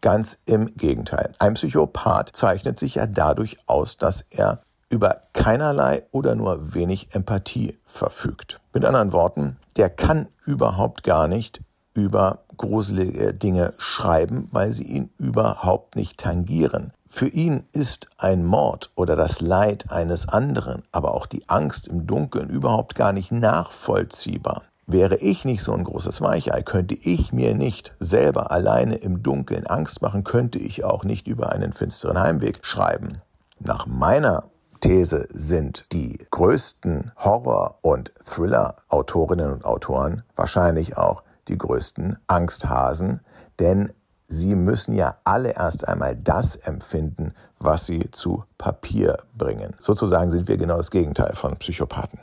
[0.00, 1.32] Ganz im Gegenteil.
[1.38, 7.78] Ein Psychopath zeichnet sich ja dadurch aus, dass er über keinerlei oder nur wenig Empathie
[7.86, 8.60] verfügt.
[8.72, 11.60] Mit anderen Worten, der kann überhaupt gar nicht
[11.94, 16.92] über gruselige Dinge schreiben, weil sie ihn überhaupt nicht tangieren.
[17.08, 22.06] Für ihn ist ein Mord oder das Leid eines anderen, aber auch die Angst im
[22.06, 24.62] Dunkeln überhaupt gar nicht nachvollziehbar.
[24.92, 29.64] Wäre ich nicht so ein großes Weichei, könnte ich mir nicht selber alleine im Dunkeln
[29.68, 33.22] Angst machen, könnte ich auch nicht über einen finsteren Heimweg schreiben.
[33.60, 34.46] Nach meiner
[34.80, 43.20] These sind die größten Horror- und Thriller-Autorinnen und Autoren wahrscheinlich auch die größten Angsthasen,
[43.60, 43.92] denn
[44.26, 49.76] sie müssen ja alle erst einmal das empfinden, was sie zu Papier bringen.
[49.78, 52.22] Sozusagen sind wir genau das Gegenteil von Psychopathen.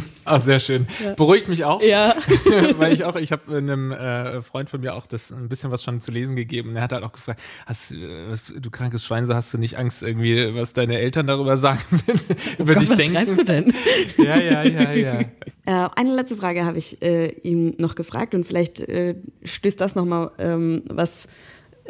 [0.28, 0.88] Ah, sehr schön.
[1.04, 1.14] Ja.
[1.14, 1.80] Beruhigt mich auch.
[1.80, 2.16] Ja.
[2.78, 5.84] weil ich auch, ich habe einem äh, Freund von mir auch das ein bisschen was
[5.84, 6.74] schon zu lesen gegeben.
[6.74, 10.02] Er hat halt auch gefragt, hast, äh, du krankes Schwein, so hast du nicht Angst
[10.02, 11.78] irgendwie, was deine Eltern darüber sagen,
[12.58, 13.14] über oh dich was denken?
[13.14, 13.72] Was schreibst du denn?
[14.18, 15.20] ja, ja, ja, ja.
[15.64, 19.94] Äh, eine letzte Frage habe ich äh, ihm noch gefragt und vielleicht äh, stößt das
[19.94, 21.28] nochmal ähm, was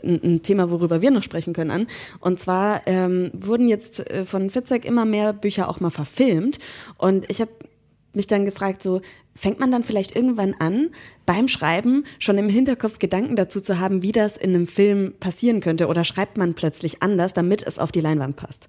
[0.03, 1.87] ein Thema, worüber wir noch sprechen können, an.
[2.21, 6.59] Und zwar ähm, wurden jetzt äh, von Fitzek immer mehr Bücher auch mal verfilmt.
[6.99, 7.51] Und ich habe
[8.17, 9.01] mich dann gefragt, so
[9.35, 10.89] fängt man dann vielleicht irgendwann an,
[11.27, 15.61] beim Schreiben schon im Hinterkopf Gedanken dazu zu haben, wie das in einem Film passieren
[15.61, 18.69] könnte oder schreibt man plötzlich anders, damit es auf die Leinwand passt?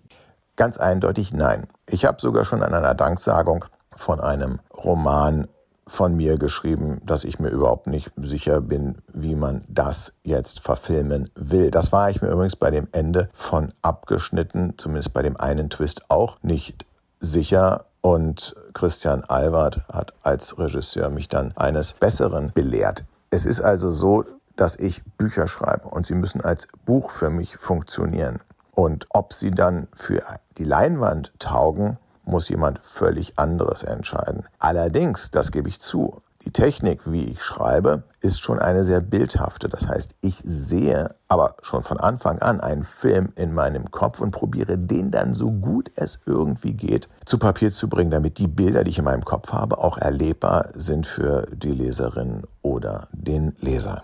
[0.56, 1.68] Ganz eindeutig nein.
[1.88, 5.48] Ich habe sogar schon an einer Danksagung von einem Roman
[5.88, 11.30] von mir geschrieben, dass ich mir überhaupt nicht sicher bin, wie man das jetzt verfilmen
[11.36, 11.72] will.
[11.72, 16.10] Das war ich mir übrigens bei dem Ende von abgeschnitten, zumindest bei dem einen Twist
[16.10, 16.86] auch nicht
[17.20, 17.86] sicher.
[18.02, 23.06] Und Christian Albert hat als Regisseur mich dann eines Besseren belehrt.
[23.32, 24.24] Es ist also so,
[24.56, 28.40] dass ich Bücher schreibe und sie müssen als Buch für mich funktionieren.
[28.76, 30.22] Und ob sie dann für
[30.60, 34.46] die Leinwand taugen, muss jemand völlig anderes entscheiden.
[34.60, 39.70] Allerdings, das gebe ich zu, die Technik, wie ich schreibe, ist schon eine sehr bildhafte.
[39.70, 44.32] Das heißt, ich sehe aber schon von Anfang an einen Film in meinem Kopf und
[44.32, 48.84] probiere den dann so gut es irgendwie geht zu Papier zu bringen, damit die Bilder,
[48.84, 54.04] die ich in meinem Kopf habe, auch erlebbar sind für die Leserin oder den Leser.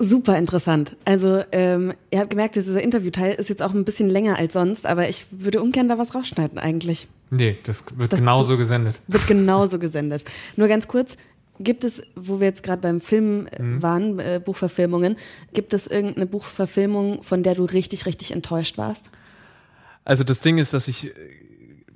[0.00, 0.96] Super interessant.
[1.04, 4.86] Also ähm, ihr habt gemerkt, dieser Interviewteil ist jetzt auch ein bisschen länger als sonst,
[4.86, 7.08] aber ich würde ungern da was rausschneiden eigentlich.
[7.30, 9.00] Nee, das wird das genauso gesendet.
[9.08, 10.24] Wird genauso gesendet.
[10.56, 11.16] Nur ganz kurz,
[11.58, 13.82] gibt es, wo wir jetzt gerade beim Film äh, mhm.
[13.82, 15.16] waren, äh, Buchverfilmungen,
[15.52, 19.10] gibt es irgendeine Buchverfilmung, von der du richtig, richtig enttäuscht warst?
[20.04, 21.12] Also das Ding ist, dass ich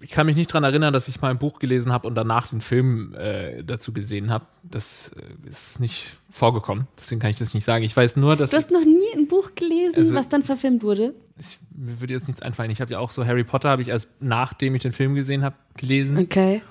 [0.03, 2.48] ich kann mich nicht daran erinnern, dass ich mal ein Buch gelesen habe und danach
[2.48, 4.46] den Film äh, dazu gesehen habe.
[4.62, 6.88] Das äh, ist nicht vorgekommen.
[6.98, 7.84] Deswegen kann ich das nicht sagen.
[7.84, 8.50] Ich weiß nur, dass.
[8.50, 11.14] Du hast noch nie ein Buch gelesen, also, was dann verfilmt wurde?
[11.38, 12.70] Ich, mir würde jetzt nichts einfallen.
[12.70, 15.44] Ich habe ja auch so Harry Potter, habe ich erst nachdem ich den Film gesehen
[15.44, 16.18] habe, gelesen.
[16.18, 16.62] Okay.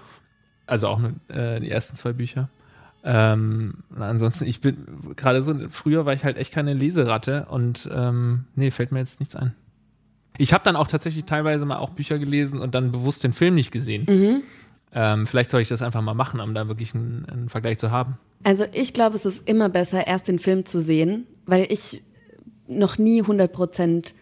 [0.68, 2.50] Also auch äh, die ersten zwei Bücher.
[3.04, 8.46] Ähm, ansonsten, ich bin gerade so, früher war ich halt echt keine Leseratte und ähm,
[8.56, 9.56] nee, fällt mir jetzt nichts ein.
[10.38, 13.56] Ich habe dann auch tatsächlich teilweise mal auch Bücher gelesen und dann bewusst den Film
[13.56, 14.06] nicht gesehen.
[14.08, 14.44] Mhm.
[14.94, 17.92] Ähm, vielleicht soll ich das einfach mal machen, um da wirklich einen, einen Vergleich zu
[17.92, 18.18] haben.
[18.44, 22.02] Also ich glaube, es ist immer besser, erst den Film zu sehen, weil ich
[22.68, 24.14] noch nie 100%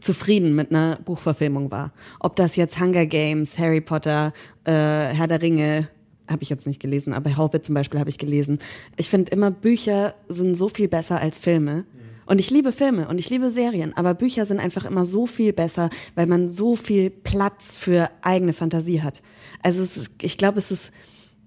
[0.00, 1.92] zufrieden mit einer Buchverfilmung war.
[2.20, 4.32] Ob das jetzt Hunger Games, Harry Potter,
[4.64, 5.88] äh, Herr der Ringe,
[6.28, 8.60] habe ich jetzt nicht gelesen, aber Hobbit zum Beispiel habe ich gelesen.
[8.96, 11.84] Ich finde immer, Bücher sind so viel besser als Filme.
[12.30, 15.52] Und ich liebe Filme und ich liebe Serien, aber Bücher sind einfach immer so viel
[15.52, 19.20] besser, weil man so viel Platz für eigene Fantasie hat.
[19.64, 20.92] Also es ich glaube, es ist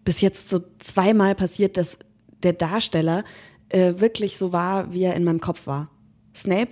[0.04, 2.00] bis jetzt so zweimal passiert, dass
[2.44, 3.24] der Darsteller
[3.70, 5.90] äh, wirklich so war, wie er in meinem Kopf war.
[6.36, 6.72] Snape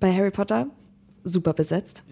[0.00, 0.66] bei Harry Potter,
[1.22, 2.02] super besetzt,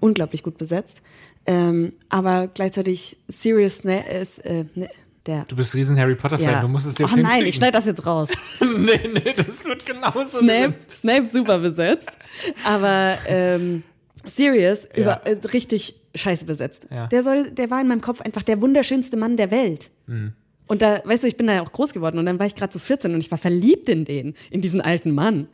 [0.00, 1.02] unglaublich gut besetzt,
[1.44, 4.88] ähm, aber gleichzeitig Sirius Snape ist äh, ne,
[5.26, 5.44] der.
[5.46, 6.60] Du bist riesen Harry Potter-Fan, Ja.
[6.60, 8.28] du musst es jetzt Oh nein, ich schneide das jetzt raus.
[8.60, 10.38] nee, nee, das wird genauso.
[10.40, 12.10] Snape, Snape super besetzt,
[12.64, 13.82] aber ähm,
[14.26, 15.00] Sirius Ja.
[15.02, 16.86] über, äh, richtig scheiße besetzt.
[16.90, 17.06] Ja.
[17.08, 19.90] Der soll, der war in meinem Kopf einfach der wunderschönste Mann der Welt.
[20.06, 20.32] Mhm.
[20.68, 22.54] Und da, weißt du, ich bin da ja auch groß geworden und dann war ich
[22.56, 25.46] gerade so 14 und ich war verliebt in den, in diesen alten Mann.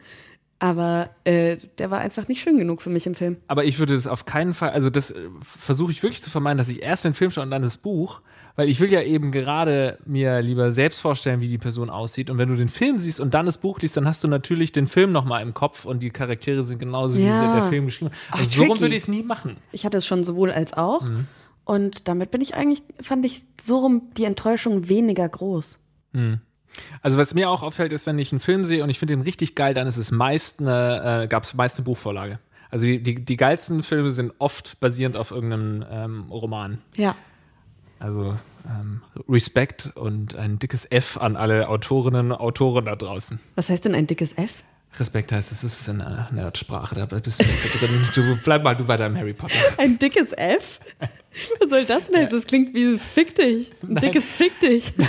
[0.58, 3.36] Aber äh, der war einfach nicht schön genug für mich im Film.
[3.48, 6.56] Aber ich würde das auf keinen Fall, also das äh, versuche ich wirklich zu vermeiden,
[6.56, 8.20] dass ich erst den Film schaue und dann das Buch,
[8.56, 12.30] weil ich will ja eben gerade mir lieber selbst vorstellen, wie die Person aussieht.
[12.30, 14.72] Und wenn du den Film siehst und dann das Buch liest, dann hast du natürlich
[14.72, 17.38] den Film nochmal im Kopf und die Charaktere sind genauso, wie Ja.
[17.40, 19.56] sie in der Film geschrieben Ach, also so rum würde ich es nie machen.
[19.72, 21.02] Ich hatte es schon sowohl als auch.
[21.02, 21.26] Mhm.
[21.64, 25.78] Und damit bin ich eigentlich, fand ich so rum die Enttäuschung weniger groß.
[27.02, 29.22] Also was mir auch auffällt, ist, wenn ich einen Film sehe und ich finde den
[29.22, 32.38] richtig geil, dann ist es meist eine, äh, gab es meist eine Buchvorlage.
[32.70, 36.78] Also die, die, die geilsten Filme sind oft basierend auf irgendeinem ähm, Roman.
[36.96, 37.14] Ja.
[38.02, 38.36] Also
[38.66, 43.38] ähm, Respekt und ein dickes F an alle Autorinnen und Autoren da draußen.
[43.54, 44.64] Was heißt denn ein dickes F?
[44.98, 47.88] Respekt heißt, es ist eine Nerdsprache, da bist du nicht drin.
[48.14, 49.54] Du, bleib mal du bei deinem Harry Potter.
[49.78, 50.80] Ein dickes F?
[51.60, 52.32] Was soll das denn jetzt?
[52.34, 53.72] Das klingt wie fick dich.
[53.82, 54.92] Ein dickes Fick dich.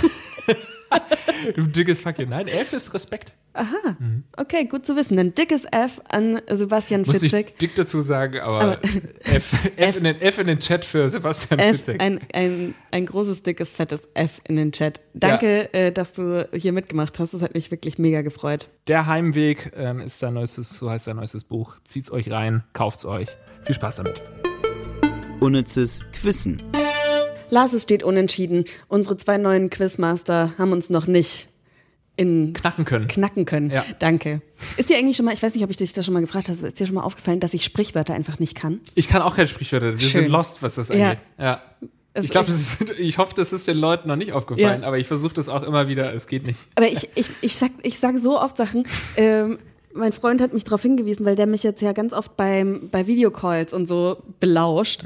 [1.55, 2.27] Du dickes Fuck you.
[2.27, 3.33] Nein, F ist Respekt.
[4.35, 5.17] Okay, gut zu wissen.
[5.19, 7.57] Ein dickes F an Sebastian Muss ich Fitzek.
[7.59, 8.79] dick dazu sagen, aber, Aber-
[9.23, 12.01] F, F, in den, F in den Chat für Sebastian F, Fitzek.
[12.01, 15.01] ein, ein, ein großes, dickes, fettes F in den Chat.
[15.13, 17.33] Danke, äh, dass du hier mitgemacht hast.
[17.33, 18.69] Das hat mich wirklich mega gefreut.
[18.87, 21.75] Der Heimweg ähm, ist sein neuestes, so heißt sein neuestes Buch.
[21.85, 23.29] Zieht's euch rein, kauft's euch.
[23.61, 24.21] Viel Spaß damit.
[25.39, 26.61] Unnützes Quissen.
[27.49, 28.65] Lars, es steht unentschieden.
[28.87, 31.49] Unsere zwei neuen Quizmaster haben uns noch nicht
[32.15, 33.07] in Knacken können.
[33.07, 33.71] knacken können.
[33.71, 33.83] Ja.
[33.99, 34.41] Danke.
[34.77, 36.47] Ist dir eigentlich schon mal, ich weiß nicht, ob ich dich das schon mal gefragt
[36.49, 38.81] habe, ist dir schon mal aufgefallen, dass ich Sprichwörter einfach nicht kann?
[38.95, 39.93] Ich kann auch keine Sprichwörter.
[39.93, 40.21] Wir Schön.
[40.23, 40.95] sind lost, was das Ja.
[41.11, 41.19] angeht.
[41.39, 41.61] Ja.
[42.13, 42.51] Es Ich glaube,
[42.99, 44.87] ich hoffe, das ist den Leuten noch nicht aufgefallen, Ja.
[44.87, 46.13] aber ich versuche das auch immer wieder.
[46.13, 46.59] Es geht nicht.
[46.75, 48.83] Aber ich, ich, ich sag, ich sag so oft Sachen.
[49.17, 49.57] Ähm,
[49.95, 53.07] mein Freund hat mich darauf hingewiesen, weil der mich jetzt ja ganz oft beim, bei
[53.07, 55.03] Videocalls und so belauscht.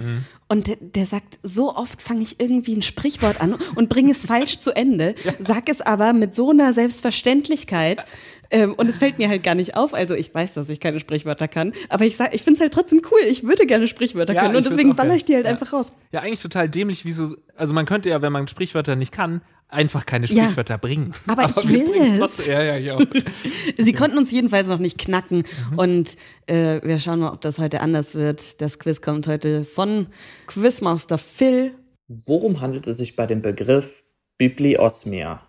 [0.50, 4.60] Und der, sagt, so oft fange ich irgendwie ein Sprichwort an und bringe es falsch
[4.60, 8.06] zu Ende, sag es aber mit so einer Selbstverständlichkeit.
[8.50, 9.94] Ähm, und es fällt mir halt gar nicht auf.
[9.94, 12.74] Also ich weiß, dass ich keine Sprichwörter kann, aber ich sag, ich finde es halt
[12.74, 13.20] trotzdem cool.
[13.28, 15.52] Ich würde gerne Sprichwörter Ja, können ich und deswegen baller ich die halt Ja.
[15.52, 15.92] einfach raus.
[16.12, 17.36] Ja, eigentlich total dämlich, wie so.
[17.56, 20.44] Also, man könnte ja, wenn man Sprichwörter nicht kann, einfach keine Ja.
[20.46, 21.14] Sprichwörter bringen.
[21.28, 22.46] Aber ich wir will es.
[22.48, 23.02] Ja, ja, ich auch.
[23.78, 25.78] Sie konnten uns jedenfalls noch nicht knacken Mhm.
[25.80, 26.18] und
[26.48, 28.62] äh, wir schauen mal, ob das heute anders wird.
[28.62, 30.08] Das Quiz kommt heute von
[30.48, 31.74] Quizmaster Phil.
[32.08, 34.04] Worum handelt es sich bei dem Begriff
[34.38, 35.42] Bibliosmia?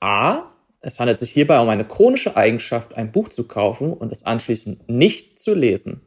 [0.00, 0.42] A.
[0.80, 4.88] Es handelt sich hierbei um eine chronische Eigenschaft, ein Buch zu kaufen und es anschließend
[4.88, 6.02] nicht zu lesen.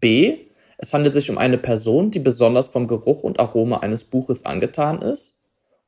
[0.00, 0.38] B.
[0.78, 5.00] Es handelt sich um eine Person, die besonders vom Geruch und Aroma eines Buches angetan
[5.00, 5.40] ist.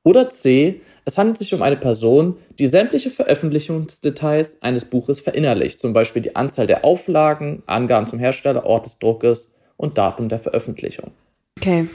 [0.04, 0.82] Oder C.
[1.04, 6.36] Es handelt sich um eine Person, die sämtliche Veröffentlichungsdetails eines Buches verinnerlicht, zum Beispiel die
[6.36, 11.10] Anzahl der Auflagen, Angaben zum Hersteller, Ort des Druckes und Datum der Veröffentlichung.
[11.58, 11.88] Okay.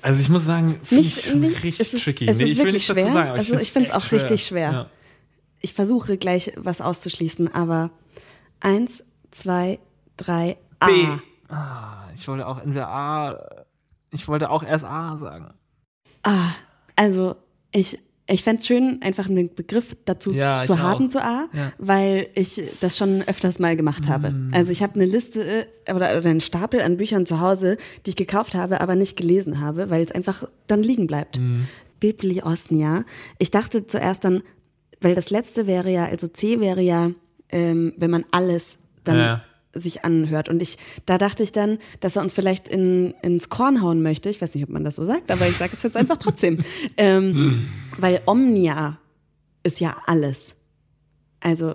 [0.00, 2.26] Also, ich muss sagen, finde ich schon nicht, richtig es ist, tricky.
[2.28, 3.12] Es Nee, ist ich will wirklich dazu schwer.
[3.12, 4.72] sagen, aber also ich finde es auch richtig schwer.
[4.72, 4.90] Ja.
[5.62, 7.90] Ich versuche gleich was auszuschließen, aber
[8.60, 9.78] eins, zwei,
[10.16, 10.86] drei, A.
[10.86, 11.06] B.
[11.48, 13.38] Ah, ich wollte auch entweder A.
[14.10, 15.54] Ich wollte auch erst A sagen.
[16.24, 16.48] Ah,
[16.96, 17.36] also
[17.72, 21.10] ich, ich fände es schön, einfach einen Begriff dazu Ja, zu haben auch.
[21.10, 21.68] zu A, Ja.
[21.68, 21.72] Mm.
[21.78, 24.34] weil ich das schon öfters mal gemacht habe.
[24.52, 28.10] Also ich habe eine Liste äh, oder, oder einen Stapel an Büchern zu Hause, die
[28.10, 31.38] ich gekauft habe, aber nicht gelesen habe, weil es einfach dann liegen bleibt.
[31.38, 31.62] Mm.
[32.00, 33.04] Bibliosnia.
[33.38, 34.42] Ich dachte zuerst dann,
[35.02, 37.10] weil das letzte wäre ja, also C wäre ja,
[37.50, 39.44] ähm, wenn man alles dann Ja.
[39.74, 40.48] sich anhört.
[40.48, 40.76] Und ich,
[41.06, 44.28] da dachte ich dann, dass er uns vielleicht in, ins Korn hauen möchte.
[44.30, 46.58] Ich weiß nicht, ob man das so sagt, aber ich sage es jetzt einfach trotzdem.
[46.96, 48.98] ähm, weil Omnia
[49.62, 50.54] ist ja alles.
[51.40, 51.74] Also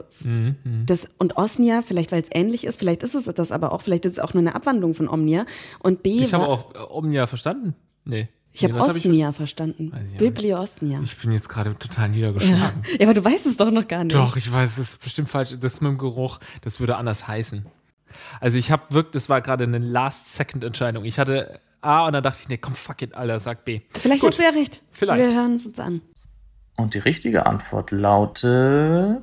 [0.85, 4.05] das und Osnia, vielleicht weil es ähnlich ist, vielleicht ist es das aber auch, vielleicht
[4.05, 5.45] ist es auch nur eine Abwandlung von Omnia.
[5.79, 7.75] Und B Ich habe auch Omnia verstanden.
[8.05, 8.29] Nee.
[8.57, 9.91] Ich habe nee, hab Osnia verstanden.
[9.91, 10.99] Weiß ich auch Bibliosnia.
[11.03, 12.15] Ich bin jetzt gerade total Ja.
[12.15, 12.83] niedergeschlagen.
[12.99, 14.15] ja, aber du weißt es doch noch gar nicht.
[14.15, 15.55] Doch, ich weiß, das ist bestimmt falsch.
[15.61, 17.65] Das mit dem Geruch, das würde anders heißen.
[18.41, 21.05] Also ich habe wirklich, das war gerade eine Last-Second-Entscheidung.
[21.05, 23.81] Ich hatte A und dann dachte ich, nee, komm, fuck it, Alter, sag B.
[23.91, 24.31] Vielleicht Gut.
[24.31, 24.81] hast du ja recht.
[24.91, 25.29] Vielleicht.
[25.29, 26.01] Wir hören es uns an.
[26.77, 29.21] Und die richtige Antwort lautet,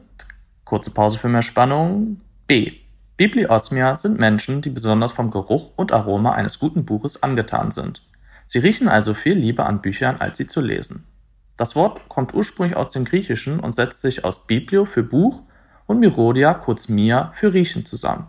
[0.65, 2.73] kurze Pause für mehr Spannung, B.
[3.17, 8.03] Bibliosmia sind Menschen, die besonders vom Geruch und Aroma eines guten Buches angetan sind.
[8.47, 11.07] Sie riechen also viel lieber an Büchern, als sie zu lesen.
[11.57, 15.43] Das Wort kommt ursprünglich aus dem Griechischen und setzt sich aus Biblio für Buch
[15.87, 18.27] und Mirodia, kurz Mia, für Riechen zusammen.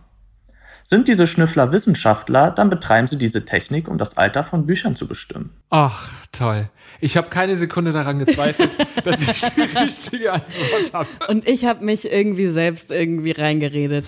[0.88, 5.08] Sind diese Schnüffler Wissenschaftler, dann betreiben sie diese Technik, um das Alter von Büchern zu
[5.08, 5.50] bestimmen.
[5.72, 6.70] Ach, toll.
[7.02, 8.70] Ich habe keine Sekunde daran gezweifelt,
[9.04, 11.08] dass ich die richtige Antwort habe.
[11.28, 14.06] Und ich habe mich irgendwie selbst irgendwie reingeredet.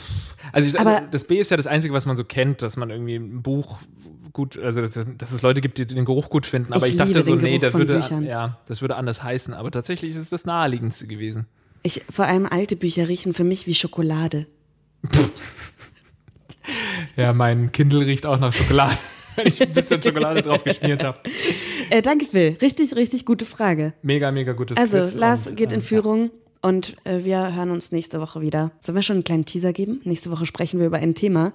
[0.52, 2.92] Also ich, Aber- das B ist ja das Einzige, was man so kennt, dass man
[2.92, 3.80] irgendwie ein Buch
[4.32, 6.74] gut, also dass, dass es Leute gibt, die den Geruch gut finden.
[6.74, 8.24] Aber Ich ich, dachte liebe so, den nee, Geruch das von würde, Büchern.
[8.24, 9.56] ja, das würde anders heißen.
[9.56, 11.48] Aber tatsächlich ist es das naheliegendste gewesen.
[11.82, 14.46] Ich, vor allem alte Bücher riechen für mich wie Schokolade.
[17.18, 18.96] Ja, mein Kindle riecht auch nach Schokolade,
[19.36, 21.18] wenn ich ein bisschen Schokolade drauf geschmiert habe.
[21.90, 22.58] Äh, danke, Phil.
[22.62, 23.94] Richtig, richtig gute Frage.
[24.04, 27.72] Mega, mega gutes Also, Quiz Lars und, geht in ähm, Führung und äh, wir hören
[27.72, 28.72] uns nächste Woche wieder.
[28.80, 30.00] Sollen wir schon einen kleinen Teaser geben?
[30.04, 31.54] Nächste Woche sprechen wir über ein Thema.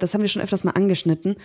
[0.00, 1.36] Das haben wir schon öfters mal angeschnitten.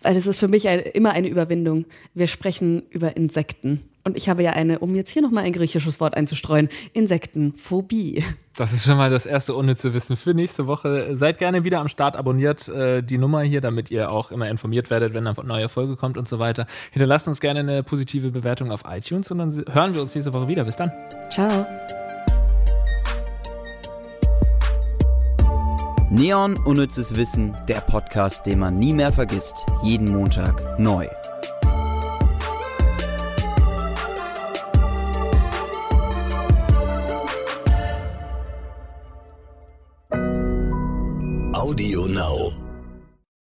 [0.00, 1.84] Weil das ist für mich ein, immer eine Überwindung.
[2.14, 3.82] Wir sprechen über Insekten.
[4.04, 8.24] Und ich habe ja eine, um jetzt hier nochmal ein griechisches Wort einzustreuen, Insektenphobie.
[8.56, 11.16] Das ist schon mal das erste unnütze Wissen für nächste Woche.
[11.16, 14.90] Seid gerne wieder am Start, abonniert äh, die Nummer hier, damit ihr auch immer informiert
[14.90, 16.66] werdet, wenn eine neue Folge kommt und so weiter.
[16.90, 20.48] Hinterlasst uns gerne eine positive Bewertung auf iTunes und dann hören wir uns nächste Woche
[20.48, 20.64] wieder.
[20.64, 20.92] Bis dann.
[21.30, 21.66] Ciao.
[26.10, 29.64] Neon Unnützes Wissen, der Podcast, den man nie mehr vergisst.
[29.82, 31.08] Jeden Montag neu.
[41.72, 42.61] Audio Now.